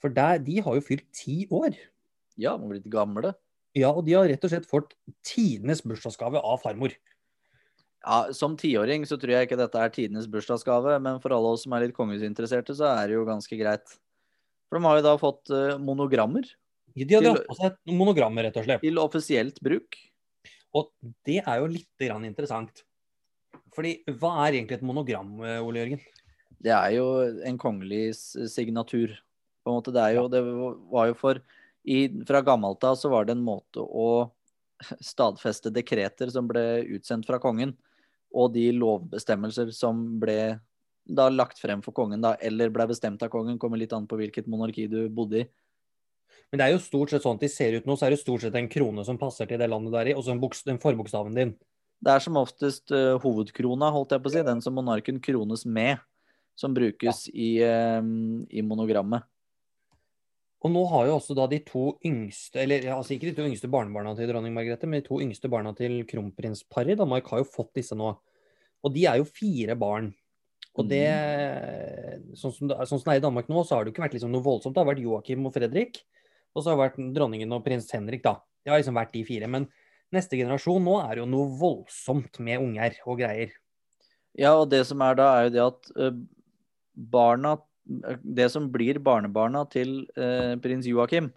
[0.01, 1.77] For der, de har jo fylt ti år.
[2.40, 3.35] Ja, må blitt gamle.
[3.77, 4.92] Ja, og de har rett og slett fått
[5.27, 6.95] tidenes bursdagsgave av farmor.
[8.03, 11.64] Ja, Som tiåring så tror jeg ikke dette er tidenes bursdagsgave, men for alle oss
[11.64, 13.95] som er litt kongehusinteresserte, så er det jo ganske greit.
[14.68, 16.49] For de har jo da fått eh, monogrammer
[16.97, 18.83] De har dratt på seg monogrammer, rett og slett.
[18.85, 19.97] til offisielt bruk.
[20.77, 20.88] Og
[21.29, 22.85] det er jo litt grann interessant.
[23.77, 26.03] Fordi hva er egentlig et monogram, eh, Ole Jørgen?
[26.62, 27.07] Det er jo
[27.49, 28.14] en kongelig
[28.53, 29.14] signatur.
[29.62, 30.42] På en måte, det er jo, det
[30.92, 31.40] var jo for
[31.85, 34.31] i, Fra gammelt av så var det en måte å
[35.01, 37.75] stadfeste dekreter som ble utsendt fra kongen,
[38.33, 40.59] og de lovbestemmelser som ble
[41.03, 44.18] da lagt frem for kongen, da, eller ble bestemt av kongen, kommer litt an på
[44.21, 45.49] hvilket monarki du bodde i.
[46.53, 48.21] Men det er jo stort sett sånn at de ser ut nå, så er det
[48.23, 50.37] stort sett en krone som passer til det landet der i, og så
[50.68, 51.55] den forbokstaven din.
[52.03, 55.64] Det er som oftest uh, hovedkrona, holdt jeg på å si, den som monarken krones
[55.66, 56.03] med,
[56.59, 58.03] som brukes i, uh,
[58.51, 59.27] i monogrammet.
[60.62, 63.70] Og nå har jo også da de to yngste, eller altså ikke de to yngste
[63.70, 67.48] barnebarna til dronning Margrethe, men de to yngste barna til kronprinsparet i Danmark har jo
[67.51, 68.12] fått disse nå.
[68.83, 70.12] Og de er jo fire barn.
[70.79, 71.05] Og det,
[72.38, 74.05] sånn som det, sånn som det er i Danmark nå, så har det jo ikke
[74.07, 74.77] vært liksom noe voldsomt.
[74.77, 75.98] Det har vært Joakim og Fredrik,
[76.55, 78.38] og så har det vært dronningen og prins Henrik, da.
[78.62, 79.51] Det har liksom vært de fire.
[79.51, 79.66] Men
[80.14, 83.53] neste generasjon nå er jo noe voldsomt med unger og greier.
[84.38, 86.22] Ja, og det som er da, er jo det at eh,
[86.94, 91.33] barna Det som blir barnebarna til eh, prins Joakim,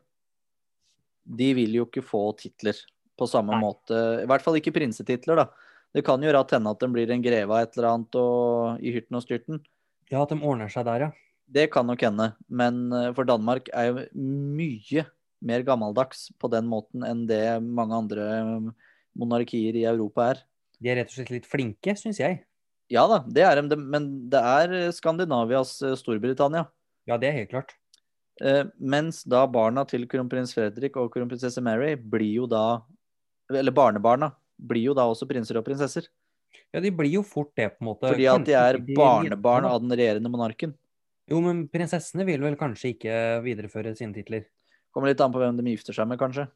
[1.25, 2.77] de vil jo ikke få titler
[3.17, 3.63] på samme Nei.
[3.63, 3.97] måte.
[4.21, 5.47] I hvert fall ikke prinsetitler, da.
[5.95, 8.81] Det kan jo rett hende at den blir en greve av et eller annet og,
[8.84, 9.62] i hyrten og styrten.
[10.12, 11.12] Ja, at de ordner seg der, ja.
[11.45, 15.05] Det kan nok hende, men eh, for Danmark er jo mye
[15.45, 18.69] mer gammeldags på den måten enn det mange andre eh,
[19.17, 20.41] monarkier i Europa er.
[20.81, 22.41] De er rett og slett litt flinke, syns jeg.
[22.91, 26.67] Ja da, det er de, men det er Skandinavias eh, Storbritannia.
[27.10, 27.74] Ja, det er helt klart.
[28.43, 32.84] Eh, mens da barna til kronprins Fredrik og kronprinsesse Mary blir jo da
[33.48, 36.10] Eller barnebarna blir jo da også prinser og prinsesser.
[36.74, 38.10] Ja, de blir jo fort det, på en måte.
[38.10, 40.74] Fordi at de er barnebarn av den regjerende monarken.
[41.30, 44.45] Jo, men prinsessene vil vel kanskje ikke videreføre sine titler?
[44.93, 46.48] Kommer litt an på hvem de gifter seg med, kanskje.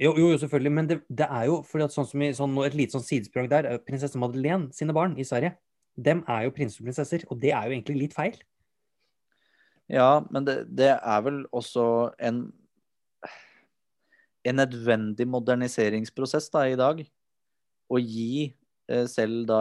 [0.00, 2.54] Jo, jo, jo, selvfølgelig, men det, det er jo fordi at sånn som i sånn,
[2.64, 5.52] et lite sånn sidesprang der, eh, prinsesse Madeleine sine barn i Sverige,
[5.96, 8.36] dem er jo prinser og prinsesser, og det er jo egentlig litt feil.
[9.92, 11.84] Ja, men det, det er vel også
[12.22, 12.46] en
[14.42, 17.02] en nødvendig moderniseringsprosess da i dag.
[17.92, 18.50] Å gi
[18.90, 19.60] eh, selv da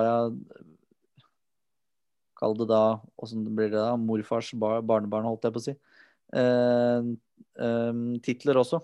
[2.42, 3.94] Kall det da Åssen blir det da?
[4.02, 5.76] Morfars bar barnebarn, holdt jeg på å si.
[6.34, 7.12] Eh,
[7.68, 8.82] eh, titler også.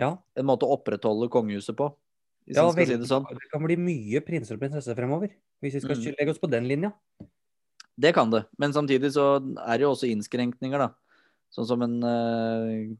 [0.00, 1.90] Ja, En måte å opprettholde kongehuset på,
[2.46, 3.24] ja veldig, det sånn.
[3.30, 5.32] det kan bli mye prinser og prinsesser fremover,
[5.64, 6.16] hvis vi skal Mm.
[6.18, 6.92] legge oss på den linja.
[7.96, 10.90] Det kan det, men samtidig så er det jo også innskrenkninger, da.
[11.54, 12.96] Sånn som en uh,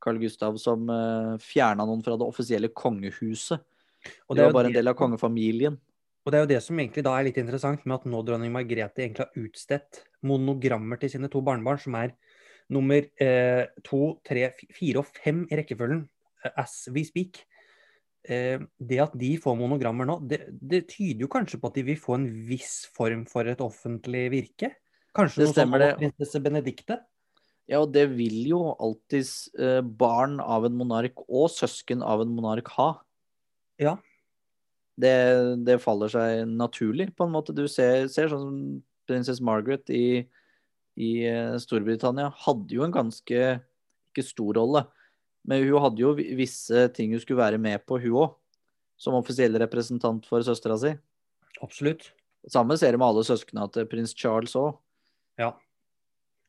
[0.00, 3.60] Carl Gustav som uh, fjerna noen fra det offisielle kongehuset.
[4.28, 5.76] Og det er var jo bare en del av kongefamilien.
[6.24, 8.52] Og det er jo det som egentlig da er litt interessant med at nå dronning
[8.52, 12.12] Margrethe egentlig har utstedt monogrammer til sine to barnebarn, som er
[12.70, 16.04] nummer eh, to, tre, fire og fem i rekkefølgen,
[16.44, 17.42] eh, as we speak.
[18.28, 21.86] Eh, det at de får monogrammer nå, det, det tyder jo kanskje på at de
[21.86, 24.74] vil få en viss form for et offentlig virke?
[25.16, 26.98] Kanskje Det noe stemmer som prinsesse Benedicte?
[27.70, 32.32] Ja, og det vil jo alltids eh, barn av en monark og søsken av en
[32.34, 32.90] monark ha.
[33.80, 33.96] Ja.
[35.00, 35.14] Det,
[35.64, 37.54] det faller seg naturlig, på en måte.
[37.56, 38.60] Du ser, ser sånn som
[39.08, 40.26] prinsesse Margaret i,
[41.00, 43.44] i eh, Storbritannia hadde jo en ganske
[44.10, 44.84] ikke stor rolle,
[45.48, 48.36] men hun hadde jo visse ting hun skulle være med på, hun òg.
[49.00, 50.92] Som offisiell representant for søstera si.
[51.64, 52.10] Absolutt.
[52.48, 54.74] Samme ser det med alle søsknene til prins Charles òg.
[55.40, 55.54] Ja.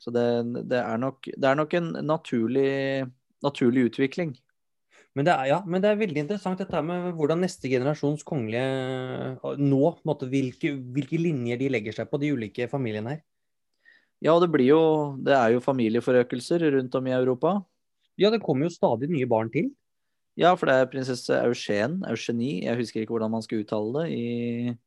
[0.01, 0.25] Så det,
[0.67, 3.08] det, er nok, det er nok en naturlig,
[3.45, 4.34] naturlig utvikling.
[5.15, 9.58] Men det, er, ja, men det er veldig interessant dette med hvordan neste generasjons kongelige
[9.60, 13.21] nå, på en måte, hvilke, hvilke linjer de legger seg på, de ulike familiene her.
[14.21, 14.82] Ja, det blir jo
[15.25, 17.56] Det er jo familieforøkelser rundt om i Europa.
[18.21, 19.71] Ja, det kommer jo stadig nye barn til.
[20.39, 24.05] Ja, for det er prinsesse Eugenie, Eugenie, jeg husker ikke hvordan man skal uttale det,
[24.15, 24.77] i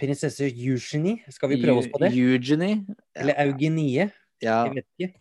[0.00, 2.12] Prinsesse Eugenie, skal vi prøve oss på det?
[2.16, 2.78] Eugenie.
[3.18, 4.06] Eller Eugenie,
[4.40, 4.64] Ja.
[4.64, 5.20] jeg vet ikke.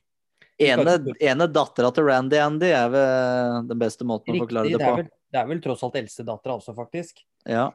[0.59, 4.83] Ene, ene dattera til Randy Andy er vel den beste måten å forklare det det
[4.83, 4.97] er, på.
[4.99, 7.23] vel, det er vel tross alt eldstedattera også, faktisk.
[7.47, 7.69] Ja.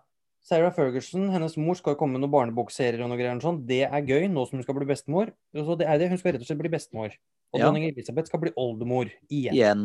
[0.44, 3.62] Sarah Ferguson, hennes mor, skal jo komme med noen barnebokserier og noe greier sånn.
[3.64, 5.32] Det er gøy, nå som hun skal bli bestemor.
[5.56, 7.16] Så det er det, Hun skal rett og slett bli bestemor.
[7.54, 7.68] Og Ja.
[7.68, 9.54] dronning Elisabeth skal bli oldemor igjen.
[9.54, 9.84] Igjen.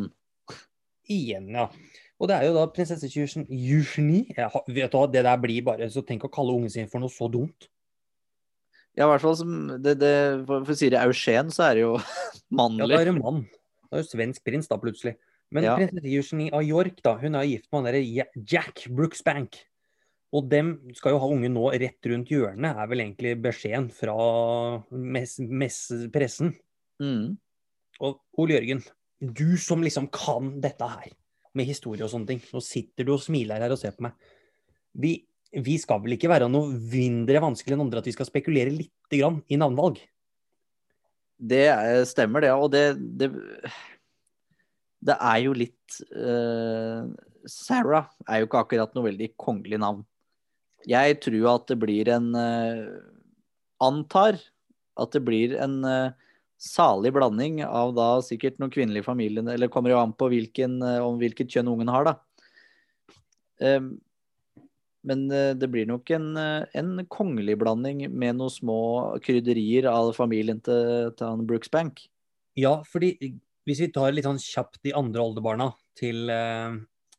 [1.10, 1.68] Igjen, ja.
[2.20, 4.26] Og det er jo da prinsesse Eugenie
[4.68, 7.08] Vet du hva, det der blir bare Så tenk å kalle ungen sin for noe
[7.08, 7.68] så dumt.
[8.98, 9.52] Ja, i hvert fall som
[9.82, 10.12] det, det,
[10.46, 11.94] For, for sier det Eugen, så er det jo
[12.50, 12.90] Ja, mannlig.
[12.90, 13.42] da er det mann.
[13.90, 15.16] Det er jo svensk prins, da, plutselig.
[15.50, 15.76] Men Ja.
[15.78, 19.56] prinsesse Eugenie av York, da, hun er gift med han derre Jack Brooksbank.
[20.32, 24.14] Og dem skal jo ha unge nå rett rundt hjørnet, er vel egentlig beskjeden fra
[24.92, 26.52] mess, mess- pressen.
[27.02, 27.36] Mm.
[28.00, 28.82] Og Ole Jørgen,
[29.20, 31.10] du som liksom kan dette her,
[31.56, 32.40] med historie og sånne ting.
[32.54, 34.14] Nå sitter du og smiler her og ser på meg.
[35.02, 35.16] Vi,
[35.66, 39.18] vi skal vel ikke være noe mindre vanskelig enn andre at vi skal spekulere lite
[39.18, 39.98] grann i navnvalg?
[41.40, 42.52] Det er, stemmer, det.
[42.54, 42.84] Og det,
[43.18, 43.32] det
[45.00, 47.08] Det er jo litt uh,
[47.48, 50.04] Sarah er jo ikke akkurat noe veldig kongelig navn.
[50.88, 53.00] Jeg tror at det blir en uh,
[53.80, 54.36] Antar
[55.00, 56.12] at det blir en eh,
[56.60, 61.00] salig blanding av da sikkert noen kvinnelige familier Eller kommer jo an på hvilken, eh,
[61.00, 62.14] om hvilket kjønn ungen har, da.
[63.60, 63.94] Em,
[65.04, 68.80] men eh, det blir nok en, eh, en kongelig blanding med noen små
[69.24, 72.04] krydderier av familien til, til han Brooksbank.
[72.60, 73.14] Ja, fordi
[73.64, 76.28] hvis vi tar litt sånn kjapt de andre oldebarna til,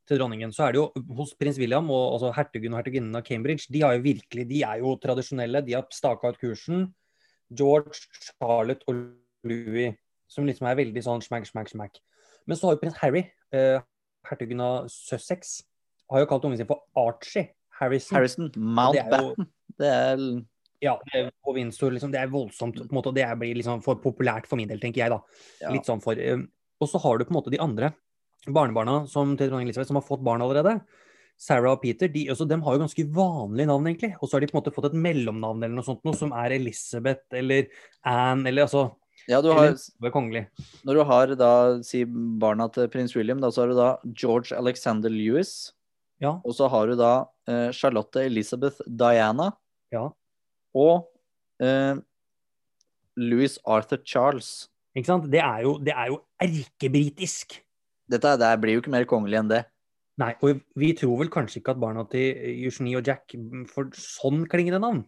[0.09, 3.23] til dronningen, så er det jo hos prins William og altså hertugen og hertuginnen av
[3.25, 6.89] Cambridge, de har jo virkelig, de er jo tradisjonelle, de har staka ut kursen.
[7.55, 9.01] George, Charlotte og
[9.43, 9.95] Louis,
[10.27, 11.99] som liksom er veldig sånn smack, smack, smack.
[12.47, 13.79] Men så har jo prins Harry, eh,
[14.29, 15.63] hertugen av Sussex,
[16.11, 17.49] har jo kalt ungen sin for Archie
[17.79, 18.15] Harrison.
[18.15, 19.47] Harrison, Det er jo- Mountbatten.
[19.77, 20.45] Det er
[20.81, 22.75] Ja, det er, på Windsor, liksom, det er voldsomt.
[22.75, 25.09] på en måte, og Det blir liksom for populært for min del, tenker jeg.
[25.09, 25.19] da.
[25.61, 25.69] ja.
[25.71, 26.37] Litt sånn for, eh,
[26.81, 27.93] Og så har du på en måte de andre
[28.47, 30.81] barnebarna som, til dronning Elisabeth som har fått barn allerede.
[31.37, 34.15] Sarah og Peter de, også, de har jo ganske vanlige navn, egentlig.
[34.21, 36.31] Og så har de på en måte fått et mellomnavn eller noe sånt, noe som
[36.33, 37.67] er Elizabeth eller
[38.03, 38.95] Anne eller altså
[39.29, 40.47] Ja, du har, Eller
[40.87, 41.51] når du har da,
[41.85, 45.73] si barna til prins William, da, så har du da George Alexander Lewis.
[46.21, 46.37] Ja.
[46.45, 47.11] Og så har du da
[47.49, 49.51] eh, Charlotte Elizabeth Diana
[49.93, 50.07] ja.
[50.77, 51.07] og
[51.61, 51.97] eh,
[53.17, 54.69] Louis Arthur Charles.
[54.97, 55.29] Ikke sant?
[55.31, 57.59] Det er jo, det er jo erkebritisk.
[58.11, 59.63] Dette det blir jo ikke mer kongelig enn det.
[60.21, 62.35] Nei, og vi tror vel kanskje ikke at barna til
[62.67, 63.33] Eugenie og Jack
[63.71, 65.05] får sånn klingende navn.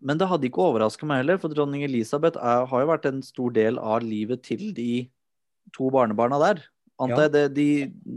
[0.00, 3.20] Men det hadde ikke overraska meg heller, for dronning Elisabeth er, har jo vært en
[3.24, 5.06] stor del av livet til de
[5.76, 6.62] to barnebarna der.
[7.00, 7.28] Antar Ja.
[7.28, 7.32] jeg.
[7.32, 7.68] Det, de,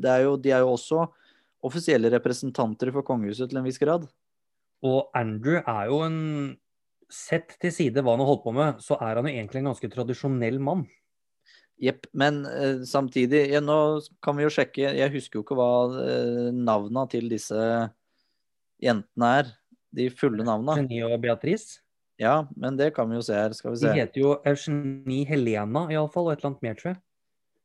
[0.03, 1.07] det er jo, de er jo også
[1.63, 4.07] offisielle representanter for kongehuset til en viss grad.
[4.83, 6.19] Og Andrew er jo en
[7.13, 9.67] Sett til side hva han har holdt på med, så er han jo egentlig en
[9.69, 10.79] ganske tradisjonell mann.
[11.77, 12.07] Jepp.
[12.17, 13.75] Men uh, samtidig ja, Nå
[14.23, 17.59] kan vi jo sjekke Jeg husker jo ikke hva uh, navna til disse
[18.81, 19.51] jentene er.
[19.93, 20.75] De fulle navna.
[20.79, 21.79] Eugenie og Beatrice.
[22.21, 23.53] Ja, men det kan vi jo se her.
[23.57, 23.89] Skal vi se.
[23.89, 27.01] De heter jo Eugenie Helena iallfall, og et eller annet mer, tror jeg.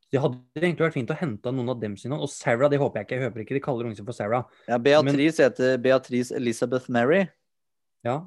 [0.08, 2.16] Det hadde egentlig vært fint å hente noen av dem sine.
[2.16, 3.16] Og Sarah, det håper jeg ikke.
[3.18, 4.46] Jeg håper ikke de kaller ungen sin for Sarah.
[4.70, 7.26] Ja, Beatrice heter Beatrice Elizabeth Mary.
[8.06, 8.22] Ja,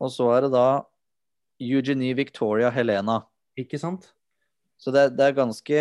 [0.00, 0.82] Og så er det da
[1.60, 3.20] Eugenie Victoria Helena.
[3.60, 4.08] ikke sant?
[4.80, 5.80] Så det, det er ganske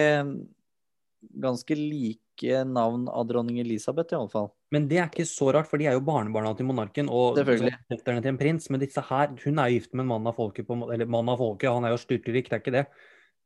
[1.39, 4.52] ganske like navn av dronning Elisabeth, iallfall.
[4.74, 7.74] Men det er ikke så rart, for de er jo barnebarna til monarken og Selvfølgelig.
[7.90, 8.70] til en prins.
[8.70, 11.30] Men disse her, hun er jo gift med en mann av folket, på, eller mann
[11.30, 12.86] av folket, han er jo styrtrik, det er ikke det.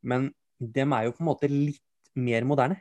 [0.04, 1.80] Men dem er jo på en måte litt
[2.14, 2.76] mer moderne.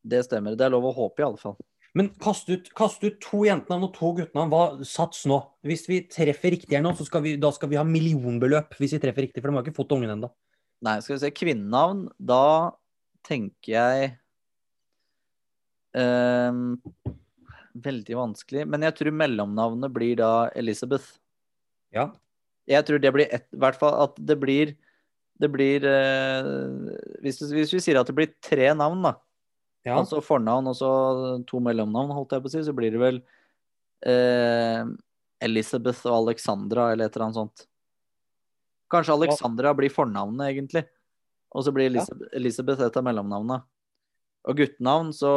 [0.00, 0.56] Det stemmer.
[0.56, 1.58] Det er lov å håpe, iallfall.
[1.98, 4.52] Men kast ut, kast ut to jentenavn og to guttenavn.
[4.52, 5.40] Hva Sats nå.
[5.66, 8.94] Hvis vi treffer riktig her nå, så skal vi, da skal vi ha millionbeløp hvis
[8.96, 10.30] vi treffer riktig, for de har ikke fått ungen ennå.
[10.86, 11.32] Nei, skal vi se.
[11.36, 12.06] Kvinnenavn.
[12.16, 12.44] Da
[13.26, 14.12] tenker jeg
[15.98, 16.76] ehm,
[17.80, 18.64] Veldig vanskelig.
[18.66, 21.20] Men jeg tror mellomnavnet blir da Elizabeth.
[21.94, 22.08] Ja.
[22.70, 24.74] Jeg tror det blir et, i hvert fall at det blir
[25.40, 26.48] Det blir eh,
[27.24, 29.14] hvis, hvis vi sier at det blir tre navn, da.
[29.88, 29.94] ja.
[29.96, 30.90] Altså fornavn og så
[31.48, 33.22] to mellomnavn, holdt jeg på å si, så blir det vel
[34.04, 34.82] eh,
[35.40, 37.64] Elizabeth og Alexandra eller et eller annet sånt.
[38.92, 40.84] Kanskje Alexandra blir fornavnet, egentlig.
[41.56, 43.62] Og så blir Elisabeth, Elisabeth et av mellomnavnene.
[44.48, 45.30] Og guttenavn, så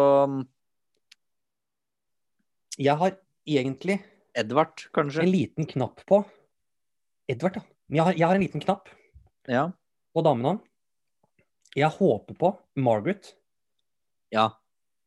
[2.79, 3.99] Jeg har egentlig
[4.35, 5.21] Edvard, kanskje.
[5.23, 6.23] en liten knapp på
[7.29, 7.61] Edvard, ja.
[7.89, 8.89] Men Jeg har, jeg har en liten knapp
[9.47, 9.71] Ja.
[10.15, 10.61] på damenavn.
[11.75, 13.33] Jeg håper på Margaret.
[14.31, 14.49] ja.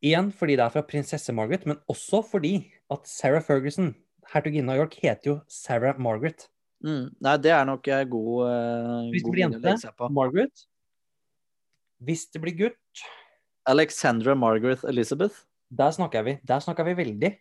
[0.04, 3.94] Igjen fordi det er fra prinsesse Margaret, men også fordi at Sarah Ferguson,
[4.30, 6.48] hertuginne av York, heter jo Sarah Margaret.
[6.84, 7.16] Mm.
[7.20, 10.10] Nei, det er nok ei god, uh, Hvis det blir jente.
[10.12, 10.66] Margaret.
[12.04, 12.76] Hvis det blir gutt,
[13.66, 15.44] Alexandra Margaret Elizabeth.
[15.70, 16.38] der snakker vi.
[16.46, 17.32] Der snakker vi veldig.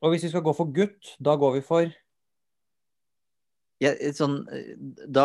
[0.00, 1.90] Og hvis vi skal gå for gutt, da går vi for
[3.80, 4.42] Ja, sånn,
[5.08, 5.24] da,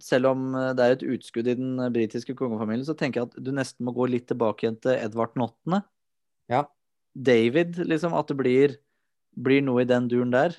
[0.00, 3.50] selv om det er et utskudd i den britiske kongefamilien, så tenker jeg at du
[3.52, 5.82] nesten må gå litt tilbake igjen til Edvard 8.
[6.48, 6.62] Ja.
[7.14, 8.16] David, liksom.
[8.16, 8.78] At det blir,
[9.36, 10.56] blir noe i den duren der.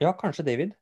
[0.00, 0.72] Ja, kanskje David.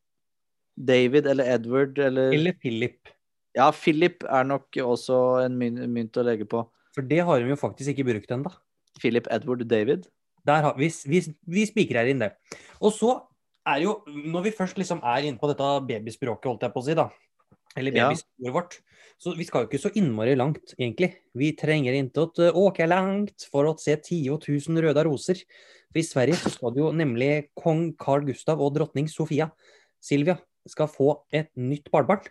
[0.78, 3.10] David eller Edward eller Eller Philip.
[3.54, 6.62] Ja, Philip er nok også en mynt, å legge på.
[6.94, 8.52] For det har de jo faktisk ikke brukt ennå.
[9.00, 10.06] Philip Edward David.
[10.46, 12.34] Der har, vi, vi, vi spikrer inn det.
[12.80, 13.16] Og så
[13.66, 16.86] er jo, når vi først liksom er inne på dette babyspråket, holdt jeg på å
[16.86, 17.08] si, da.
[17.74, 18.10] Eller Ja.
[18.52, 18.78] vårt.
[19.18, 21.14] Så vi skal jo ikke så innmari langt, egentlig.
[21.34, 25.40] Vi trenger ikke å åke langt for å se 10 000 røde roser.
[25.90, 29.50] For i Sverige så skal det jo nemlig kong Carl Gustav og dronning Sofia
[30.02, 30.36] Silvia
[30.68, 32.26] skal få et nytt barnebarn.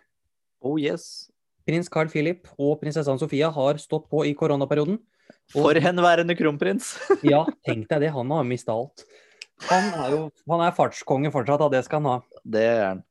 [0.62, 1.30] Oh yes.
[1.64, 4.98] Prins Carl Philip og prinsessa Sofia har stått på i koronaperioden.
[5.54, 6.94] Og- Forhenværende kronprins.
[7.24, 8.12] Ja, tenk deg det.
[8.14, 9.06] Han har mista alt.
[9.70, 11.68] Han er jo han er fartskonge fortsatt, da.
[11.72, 12.40] Det skal han ha.
[12.44, 13.02] Det er han.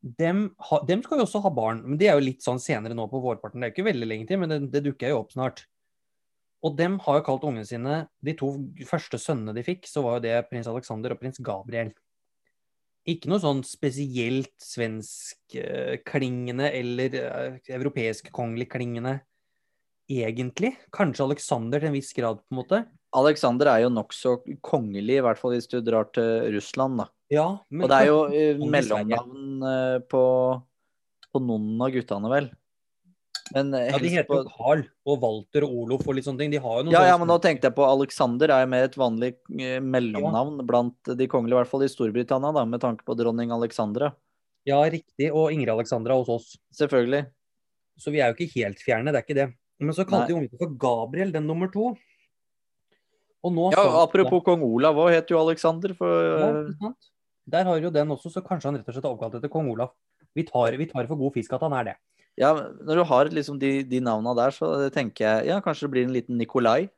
[0.00, 0.38] Dem,
[0.70, 0.78] ha.
[0.88, 3.20] dem skal jo også ha barn, men det er jo litt sånn senere nå på
[3.20, 3.60] vårparten.
[3.60, 5.66] Det er ikke veldig lenge til, men det, det dukker jo opp snart.
[6.64, 8.50] Og dem har jo kalt ungene sine De to
[8.88, 11.92] første sønnene de fikk, så var jo det prins Alexander og prins Gabriel.
[13.10, 19.16] Ikke noe sånn spesielt svenskklingende eller eh, europeisk kongelig klingende,
[20.10, 20.76] egentlig.
[20.94, 22.78] Kanskje Alexander til en viss grad, på en måte.
[23.16, 27.06] Alexander er jo nokså kongelig, i hvert fall hvis du drar til Russland, da.
[27.30, 30.22] Ja, men Og det er jo eh, mellomnavn eh, på,
[31.30, 32.50] på noen av guttene, vel.
[33.54, 36.52] Men eh, Ja, de heter jo Carl og Walter og Olof og litt sånne ting.
[36.54, 38.98] De har jo noen ja, ja, men nå tenkte jeg på Alexander er mer et
[38.98, 43.16] vanlig mellomnavn mellomnavn blant de kongelige, i hvert fall i Storbritannia, da, med tanke på
[43.18, 44.12] dronning Alexandra.
[44.68, 45.30] Ja, riktig.
[45.32, 46.52] Og Ingrid Alexandra hos oss.
[46.76, 47.24] Selvfølgelig.
[48.00, 49.48] Så vi er jo ikke helt fjerne, det er ikke det.
[49.80, 51.94] Men så kalte de ungen for Gabriel, den nummer to.
[53.40, 56.92] Ja, apropos kong Olav òg, het jo Alexander, for Ja, eh?
[57.50, 59.72] Der har jo den også, så kanskje han rett og slett er oppkalt etter kong
[59.72, 59.94] Olav.
[60.36, 61.94] Vi tar, vi tar for god fisk at han er det.
[62.38, 65.94] Ja, når du har liksom de, de navna der, så tenker jeg ja, kanskje det
[65.94, 66.88] blir en liten Nikolai.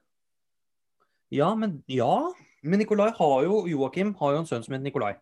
[1.33, 2.31] Ja, men ja.
[2.63, 5.15] Men Nikolai har jo Joakim har jo en sønn som heter Nikolai.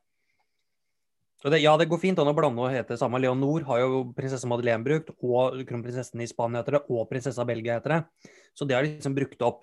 [1.41, 3.21] Det, ja, det går fint an å blande og hete samme.
[3.23, 7.79] Leonor har jo prinsesse Madeleine brukt, og kronprinsessen i Spania heter det, og prinsessa Belgia
[7.79, 8.33] heter det.
[8.53, 9.63] Så det har de liksom brukt opp.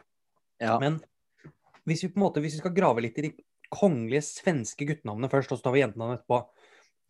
[0.64, 0.80] Ja.
[0.82, 0.98] Men
[1.86, 3.32] hvis vi på en måte, hvis vi skal grave litt i de
[3.70, 6.41] kongelige svenske guttenavnene først, og så tar vi jentenavnet etterpå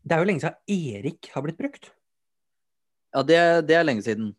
[0.04, 1.92] Det er jo lenge siden Erik har blitt brukt.
[3.18, 4.36] Ja, det, det er lenge siden.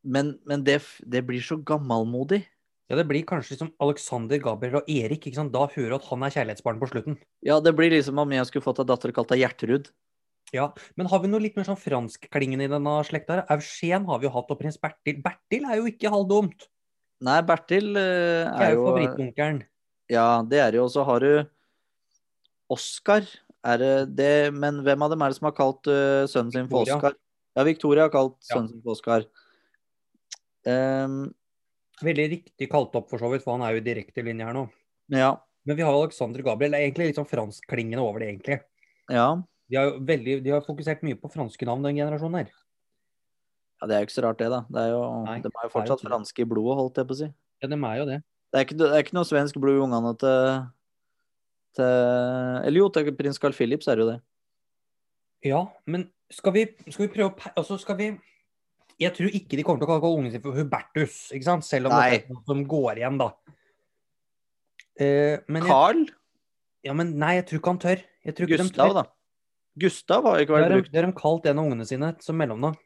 [0.00, 2.46] Men, men det, det blir så gammalmodig.
[2.88, 5.26] Ja, det blir kanskje liksom Alexander, Gabriel og Erik.
[5.28, 5.52] ikke sant?
[5.52, 7.18] Da hører du at han er kjærlighetsbarn på slutten.
[7.44, 9.92] Ja, det blir liksom om jeg skulle fått ei datter kalt deg Gjertrud.
[10.56, 13.44] Ja, Men har vi noe litt mer sånn franskklingende i denne slekta?
[13.52, 15.20] Eugen har vi jo hatt, og prins Bertil.
[15.22, 16.66] Bertil er jo ikke halvdumt.
[17.22, 19.62] Nei, Bertil uh, Det er er jo jo favorittonkelen.
[20.10, 20.88] Ja, det er det jo.
[20.88, 21.32] Og så har du
[22.72, 23.28] Oskar.
[23.66, 26.68] Er det det Men hvem av dem er det som har kalt uh, sønnen sin
[26.70, 26.86] for.
[26.88, 27.16] Oskar?
[27.58, 28.54] Ja, Victoria har kalt Ja.
[28.56, 29.26] sønnen sin for Oskar.
[30.66, 31.34] Um,
[32.00, 34.56] Veldig riktig kalt opp, for så vidt, for han er jo i direkte linje her
[34.56, 34.66] nå.
[35.12, 35.34] ja.
[35.68, 36.72] Men vi har Alexander Gabriel.
[36.72, 38.56] Det er egentlig litt sånn franskklingende over det, egentlig.
[39.12, 39.26] Ja.
[39.68, 42.48] De har veldig, de har fokusert mye på franske navn, den generasjonen her.
[43.76, 44.62] Ja, Det er jo ikke så rart, det, da.
[44.72, 47.10] Det er jo, Nei, de er jo fortsatt er jo franske i blodet, holdt jeg
[47.10, 47.28] på å si.
[47.60, 48.16] Ja, de er jo det.
[48.24, 50.48] Det er ikke, det er ikke noe svensk blod i ungene til,
[51.76, 54.20] til Eller jo, til prins Carl Philip, så er det jo det.
[55.50, 58.08] Ja, men skal vi, skal vi prøve å Altså, skal vi
[59.00, 61.64] Jeg tror ikke de kommer til å kalle ungen sin for Hubertus, ikke sant?
[61.64, 62.10] Selv om Nei.
[62.10, 63.30] det er noe som går igjen, da.
[65.00, 66.02] Eh, men jeg, Carl?
[66.84, 68.02] ja, men nei, jeg tror ikke han tør.
[68.28, 68.98] Jeg tror ikke Gustav, tør.
[69.00, 69.04] da.
[69.80, 70.90] Gustav har ikke vært brukt.
[70.92, 72.76] det har de kalt en av ungene sine som mellomnavn.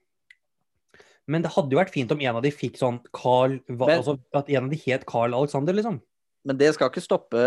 [1.27, 4.19] Men det hadde jo vært fint om en av de fikk sånn Carl Men- altså
[4.37, 6.01] At en av de het Carl Alexander, liksom.
[6.45, 7.43] Men det skal ikke stoppe,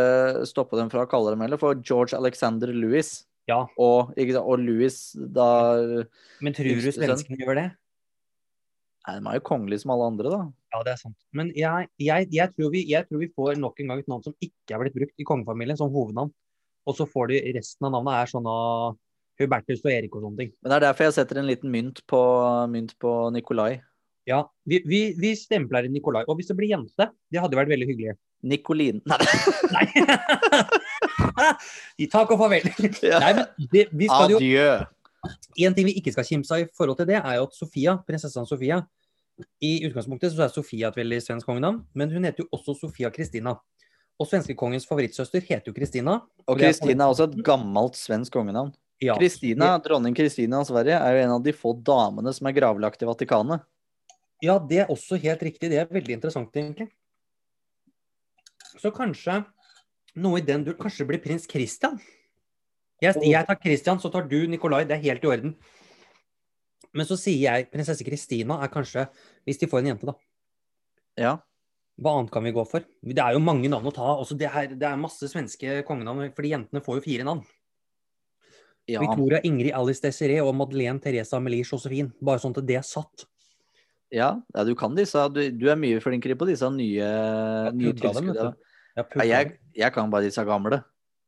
[0.49, 3.61] stoppe dem fra å kalle dem heller, for George Alexander Louis Ja.
[3.79, 5.49] og, ikke og Louis da
[6.43, 7.67] Men tror du svenskene gjør det?
[9.07, 10.39] Nei, de er jo kongelige som alle andre, da.
[10.73, 11.15] Ja, det er sant.
[11.31, 14.25] Men jeg, jeg, jeg, tror vi, jeg tror vi får nok en gang et navn
[14.25, 16.33] som ikke er blitt brukt i kongefamilien som hovednavn.
[16.87, 18.97] Og så får de resten av navnet er sånn av
[19.39, 20.51] Hubertus og Erik og sånne ting.
[20.59, 22.21] Men det er derfor jeg setter en liten mynt på,
[22.73, 23.77] mynt på Nikolai.
[24.27, 26.25] Ja, vi, vi, vi stempler inn Nikolai.
[26.27, 28.17] Og hvis det blir jente, det hadde vært veldig hyggelig.
[28.43, 29.17] Nikolin Nei,
[29.73, 29.85] Nei!
[32.01, 32.67] I takk og farvel.
[33.03, 33.19] Ja.
[33.21, 34.69] Nei, men det, vi skal jo adjø.
[35.65, 37.97] En ting vi ikke skal kimse av i forhold til det, er jo at Sofia,
[38.07, 38.81] prinsessa Sofia
[39.63, 43.11] I utgangspunktet så er Sofia et veldig svensk kongenavn, men hun heter jo også Sofia
[43.13, 43.57] Kristina.
[44.17, 46.19] Og svenskekongens favorittsøster heter jo Kristina.
[46.49, 48.71] Og Kristina er også et gammelt svensk kongenavn.
[49.03, 52.55] Ja, Kristina, Dronning Kristina av Sverige er jo en av de få damene som er
[52.57, 53.61] gravlagt i Vatikanet.
[54.41, 55.69] Ja, det er også helt riktig.
[55.69, 56.89] Det er veldig interessant, egentlig.
[58.81, 59.41] Så kanskje
[60.17, 61.97] noe i den du Kanskje det blir prins Christian?
[63.01, 64.83] Jeg, jeg tar Christian, så tar du Nikolai.
[64.89, 65.57] Det er helt i orden.
[66.97, 69.05] Men så sier jeg prinsesse Kristina er kanskje
[69.45, 70.15] Hvis de får en jente, da.
[71.17, 71.35] Ja.
[71.97, 72.85] Hva annet kan vi gå for?
[73.01, 74.07] Det er jo mange navn å ta.
[74.13, 74.33] av.
[74.37, 77.41] det, er, det er masse svenske kongenavn, fordi jentene får jo fire navn.
[78.85, 79.01] ja.
[79.01, 82.13] Victoria, Ingrid, Alice Desiree og Madeleine, Teresa, Amelie, Josefine.
[82.21, 83.25] Bare sånn at det er satt.
[84.13, 85.25] Ja, ja, du kan disse.
[85.33, 87.09] Du, du er mye flinkere på disse nye,
[87.75, 88.53] nye tilskuddene.
[88.97, 90.81] Ja, jeg, jeg kan bare disse gamle.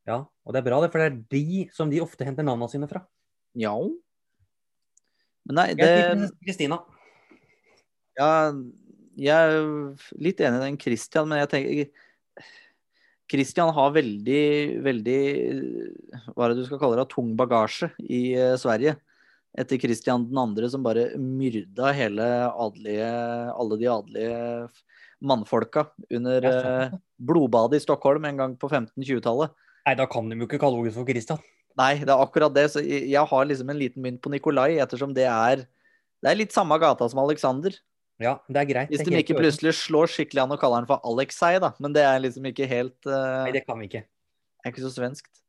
[0.08, 2.70] Ja, og det er bra, det, for det er de som de ofte henter navnene
[2.72, 3.04] sine fra.
[3.58, 3.74] Ja.
[5.46, 6.80] Men nei, det Kristina.
[8.18, 8.50] Ja,
[9.20, 9.60] jeg er
[10.18, 12.08] litt enig i den Christian, men jeg tenker
[13.30, 14.42] Christian har veldig,
[14.82, 15.20] veldig
[16.34, 17.06] Hva er det du skal kalle det?
[17.12, 18.96] Tung bagasje i eh, Sverige.
[19.58, 23.10] Etter Christian 2., som bare myrda hele adelige
[23.54, 24.40] Alle de adelige
[25.20, 29.52] mannfolka under eh, blodbadet i Stockholm en gang på 1520-tallet.
[29.88, 31.40] Nei, da kan de jo ikke kalle ungen for Christian.
[31.78, 32.66] Nei, det er akkurat det.
[32.72, 35.66] Så jeg har liksom en liten mynt på Nikolai, ettersom det er
[36.20, 37.72] Det er litt samme gata som Alexander.
[38.20, 38.90] Ja, det er greit.
[38.92, 41.72] Hvis de ikke plutselig slår skikkelig an og kaller han for Alexei, da.
[41.80, 44.02] Men det er liksom ikke helt uh, Nei, det kan vi ikke.
[44.04, 45.40] Det Er ikke så svenskt.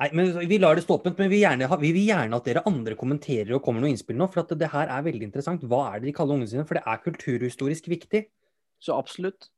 [0.00, 2.64] Nei, men Vi lar det stå åpent, men vi gjerne vi vil gjerne at dere
[2.66, 4.26] andre kommenterer og kommer noe innspill nå.
[4.32, 5.62] For at det her er veldig interessant.
[5.62, 6.66] Hva er det de kaller ungene sine?
[6.66, 8.24] For det er kulturhistorisk viktig.
[8.80, 9.50] Så absolutt.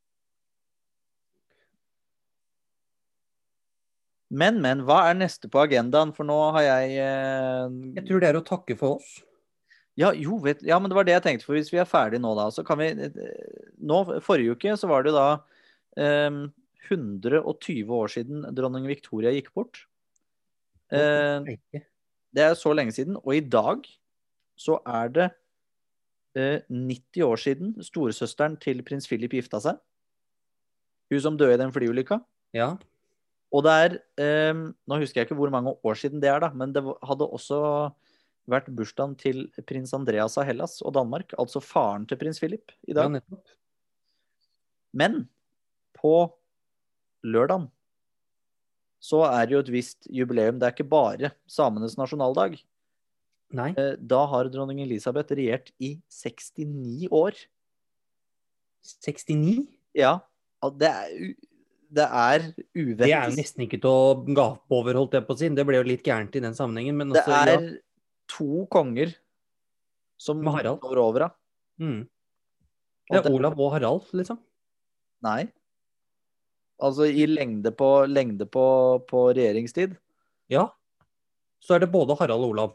[4.33, 6.14] Men, men, hva er neste på agendaen?
[6.16, 9.11] For nå har jeg eh, Jeg tror det er å takke for oss.
[10.01, 11.45] Ja, jo, vet, ja, men det var det jeg tenkte.
[11.45, 13.12] For hvis vi er ferdige nå, da, så kan vi eh,
[13.85, 15.27] Nå, Forrige uke så var det da
[16.01, 16.41] eh,
[16.89, 19.85] 120 år siden dronning Victoria gikk bort.
[20.93, 21.53] Eh,
[22.33, 23.20] Det er så lenge siden.
[23.20, 23.85] Og i dag
[24.57, 25.29] så er det
[26.35, 29.80] 90 år siden storesøsteren til prins Philip gifta seg.
[31.12, 32.20] Hun som døde i den flyulykka.
[32.57, 32.72] Ja.
[33.53, 36.49] Og det er eh, Nå husker jeg ikke hvor mange år siden det er, da,
[36.57, 37.59] men det hadde også
[38.51, 41.35] vært bursdagen til prins Andreas av Hellas og Danmark.
[41.39, 43.20] Altså faren til prins Philip i dag.
[43.20, 43.43] Ja.
[44.93, 45.22] Men
[45.97, 46.33] på
[47.22, 47.68] lørdagen
[49.03, 50.59] så er det jo et visst jubileum.
[50.61, 52.57] Det er ikke bare samenes nasjonaldag.
[53.53, 53.70] Nei.
[53.76, 57.36] Eh, Da har dronning Elisabeth regjert i 69 år.
[58.82, 59.66] 69?
[59.94, 60.16] Ja,
[60.78, 61.34] det er,
[61.92, 62.44] det er
[62.74, 63.03] uventet.
[63.05, 65.50] Det er jo nesten ikke til å gape over, holdt jeg på å si.
[65.55, 67.66] Det ble jo litt gærent i den sammenhengen, men Det er er
[68.32, 69.14] to konger
[70.18, 70.80] som Harald.
[70.80, 71.34] står over henne.
[71.82, 72.03] Mm.
[73.12, 74.38] Det er Olav og Harald, liksom.
[75.22, 75.50] Nei.
[76.82, 78.64] Altså i lengde på, lengde på,
[79.07, 79.96] på regjeringstid.
[80.50, 80.68] Ja.
[81.62, 82.72] Så er det både Harald og Olav.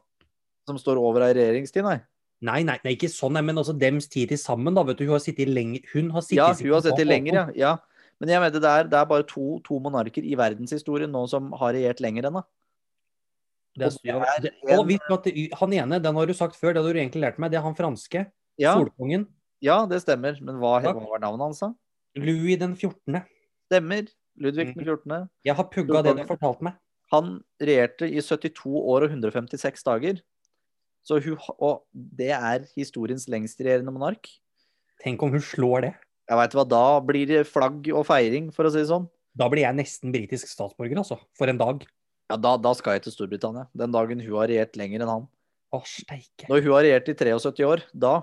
[0.67, 1.99] Som står over ei regjeringstid, nei.
[2.41, 4.83] Nei, nei, nei, ikke sånn, men altså dems tid til sammen, da.
[4.83, 7.45] vet du, Hun har sittet lenger Hun har sittet Ja, hun har sittet lenger, ja.
[7.55, 7.77] ja.
[8.19, 11.51] Men jeg mener det er, det er bare to, to monarker i verdenshistorien nå som
[11.53, 12.43] har regjert lenger enn da.
[13.77, 13.89] Det er
[14.41, 17.21] det er en- at Han ene, den har du sagt før, det hadde du egentlig
[17.21, 18.23] lært meg, det er han franske.
[18.57, 19.27] Ja, Solkongen.
[19.61, 20.39] ja, det stemmer.
[20.41, 21.73] Men hva, hva var navnet hans, da?
[22.17, 23.21] Louis den 14.
[23.71, 24.07] Stemmer.
[24.39, 24.85] Ludvig den Mhm.
[24.85, 25.29] 14.
[25.45, 26.73] Jeg har pugga det du har fortalt meg.
[27.11, 30.21] Han regjerte i 72 år og 156 dager.
[31.07, 34.27] Så hun, og det er historiens lengstregjerende monark.
[35.03, 35.93] Tenk om hun slår det.
[36.27, 39.07] Jeg vet hva, Da blir det flagg og feiring, for å si det sånn.
[39.37, 41.19] Da blir jeg nesten britisk statsborger, altså.
[41.37, 41.85] For en dag.
[42.27, 43.69] Ja, da, da skal jeg til Storbritannia.
[43.77, 45.27] Den dagen hun har regjert lenger enn han.
[45.71, 46.49] Å, steike.
[46.49, 48.13] Når hun har regjert i 73 år, da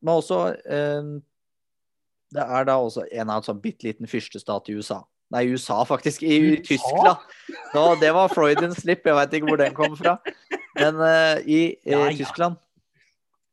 [0.00, 1.08] Men også eh,
[2.30, 5.02] Det er da også en av en sånn bitte liten fyrstestat i USA.
[5.34, 6.22] Nei, USA, faktisk.
[6.22, 6.62] I, USA?
[6.70, 7.34] Tyskland.
[7.74, 9.04] Nå, det var Freudian slip.
[9.06, 10.16] Jeg veit ikke hvor den kom fra.
[10.78, 12.16] Men uh, i uh, Ja, ja.
[12.16, 12.60] Tyskland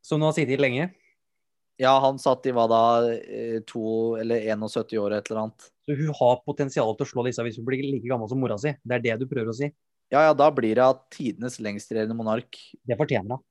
[0.04, 0.90] Som nå har sittet lenge.
[1.78, 2.82] Ja, han satt i hva da,
[3.14, 5.66] eh, to eller 71 år et eller annet.
[5.86, 8.56] Så hun har potensial til å slå disse hvis hun blir like gammel som mora
[8.58, 8.72] si.
[8.82, 9.68] Det er det du prøver å si.
[10.10, 12.58] Ja, ja, da blir det tidenes lengstregjerende monark.
[12.82, 13.44] Det fortjener hun.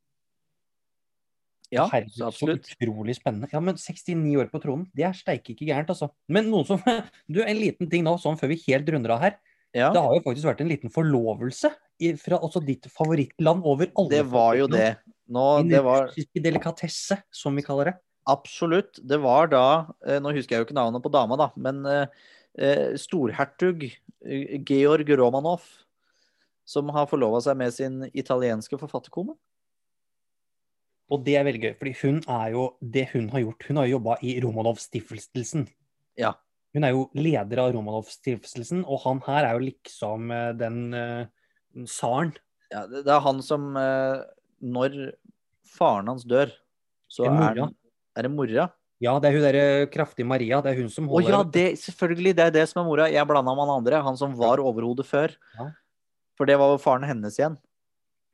[1.71, 2.67] Ja, Herregud, absolutt.
[2.67, 3.47] Så utrolig spennende.
[3.51, 6.09] Ja, men 69 år på tronen, det er steike ikke gærent, altså.
[6.31, 6.83] Men noen som
[7.31, 9.39] Du, en liten ting nå, sånn før vi helt runder av her.
[9.75, 13.89] Ja, Det har jo faktisk vært en liten forlovelse i, fra også ditt favorittland over
[13.99, 14.91] alle det var jo det.
[15.27, 17.95] Nå, det var delikatesse, som vi kaller det.
[18.27, 18.99] Absolutt.
[19.03, 19.65] Det var da
[20.07, 22.23] eh, Nå husker jeg jo ikke navnet på dama, da, men eh,
[22.59, 25.67] eh, storhertug eh, Georg Romanov,
[26.67, 29.35] som har forlova seg med sin italienske forfatterkone.
[31.07, 33.67] Og det er veldig gøy, fordi hun er jo det hun har gjort.
[33.69, 35.69] Hun har jo jobba i Romanov-stiftelsen.
[36.19, 36.33] Ja.
[36.77, 41.25] Hun er jo leder av Romanov-stiftelsen, og han her er jo liksom eh, den uh,
[41.87, 42.35] tsaren.
[42.69, 44.19] Ja, det, er han som eh,
[44.59, 44.97] Når
[45.71, 46.51] faren hans dør,
[47.09, 48.67] så er, er det mora?
[49.01, 50.59] Ja, det er hun derre kraftige Maria.
[50.61, 52.33] Det er hun som Å holder ja, det, selvfølgelig.
[52.37, 53.07] Det er det som er mora.
[53.13, 54.01] Jeg blanda med han andre.
[54.03, 55.33] Han som var overhodet før.
[55.57, 55.69] Ja.
[56.37, 57.55] For det var jo faren hennes igjen,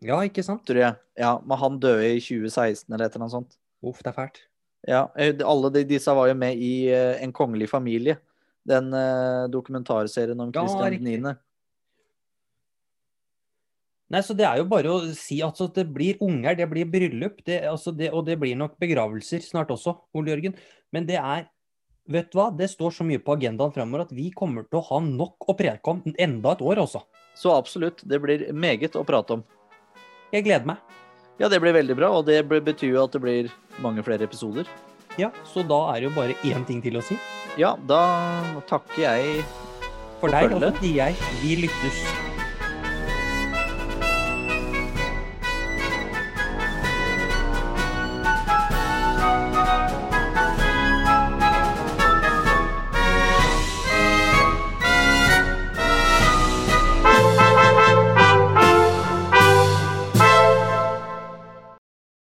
[0.04, 0.66] Ja, ikke sant?
[0.68, 1.00] tror jeg.
[1.20, 3.56] Ja, Men han døde i 2016 eller et eller annet sånt.
[3.84, 4.44] Uff, det er fælt.
[4.88, 8.18] Ja, eh, alle de, disse var jo med i uh, En kongelig familie.
[8.70, 11.18] Den uh, dokumentarserien om Kristian Christian riktig.
[11.24, 11.36] 9.
[14.14, 16.86] Nei, så Det er jo bare å si altså, at det blir unger, det blir
[16.90, 20.58] bryllup, det, altså det, og det blir nok begravelser snart også, Ole Jørgen.
[20.94, 21.50] Men det er
[22.04, 24.88] Vet du hva, det står så mye på agendaen fremover at vi kommer til å
[24.90, 27.00] ha nok å preke om enda et år, også.
[27.40, 29.46] Så absolutt, det blir meget å prate om.
[30.36, 30.82] Jeg gleder meg.
[31.40, 33.48] Ja, det blir veldig bra, og det betyr jo at det blir
[33.80, 34.68] mange flere episoder.
[35.18, 37.18] Ja, Så da er det jo bare én ting til å si.
[37.58, 38.02] Ja, da
[38.70, 39.44] takker jeg
[40.20, 42.33] For For deg, og så sier jeg vi lyttes.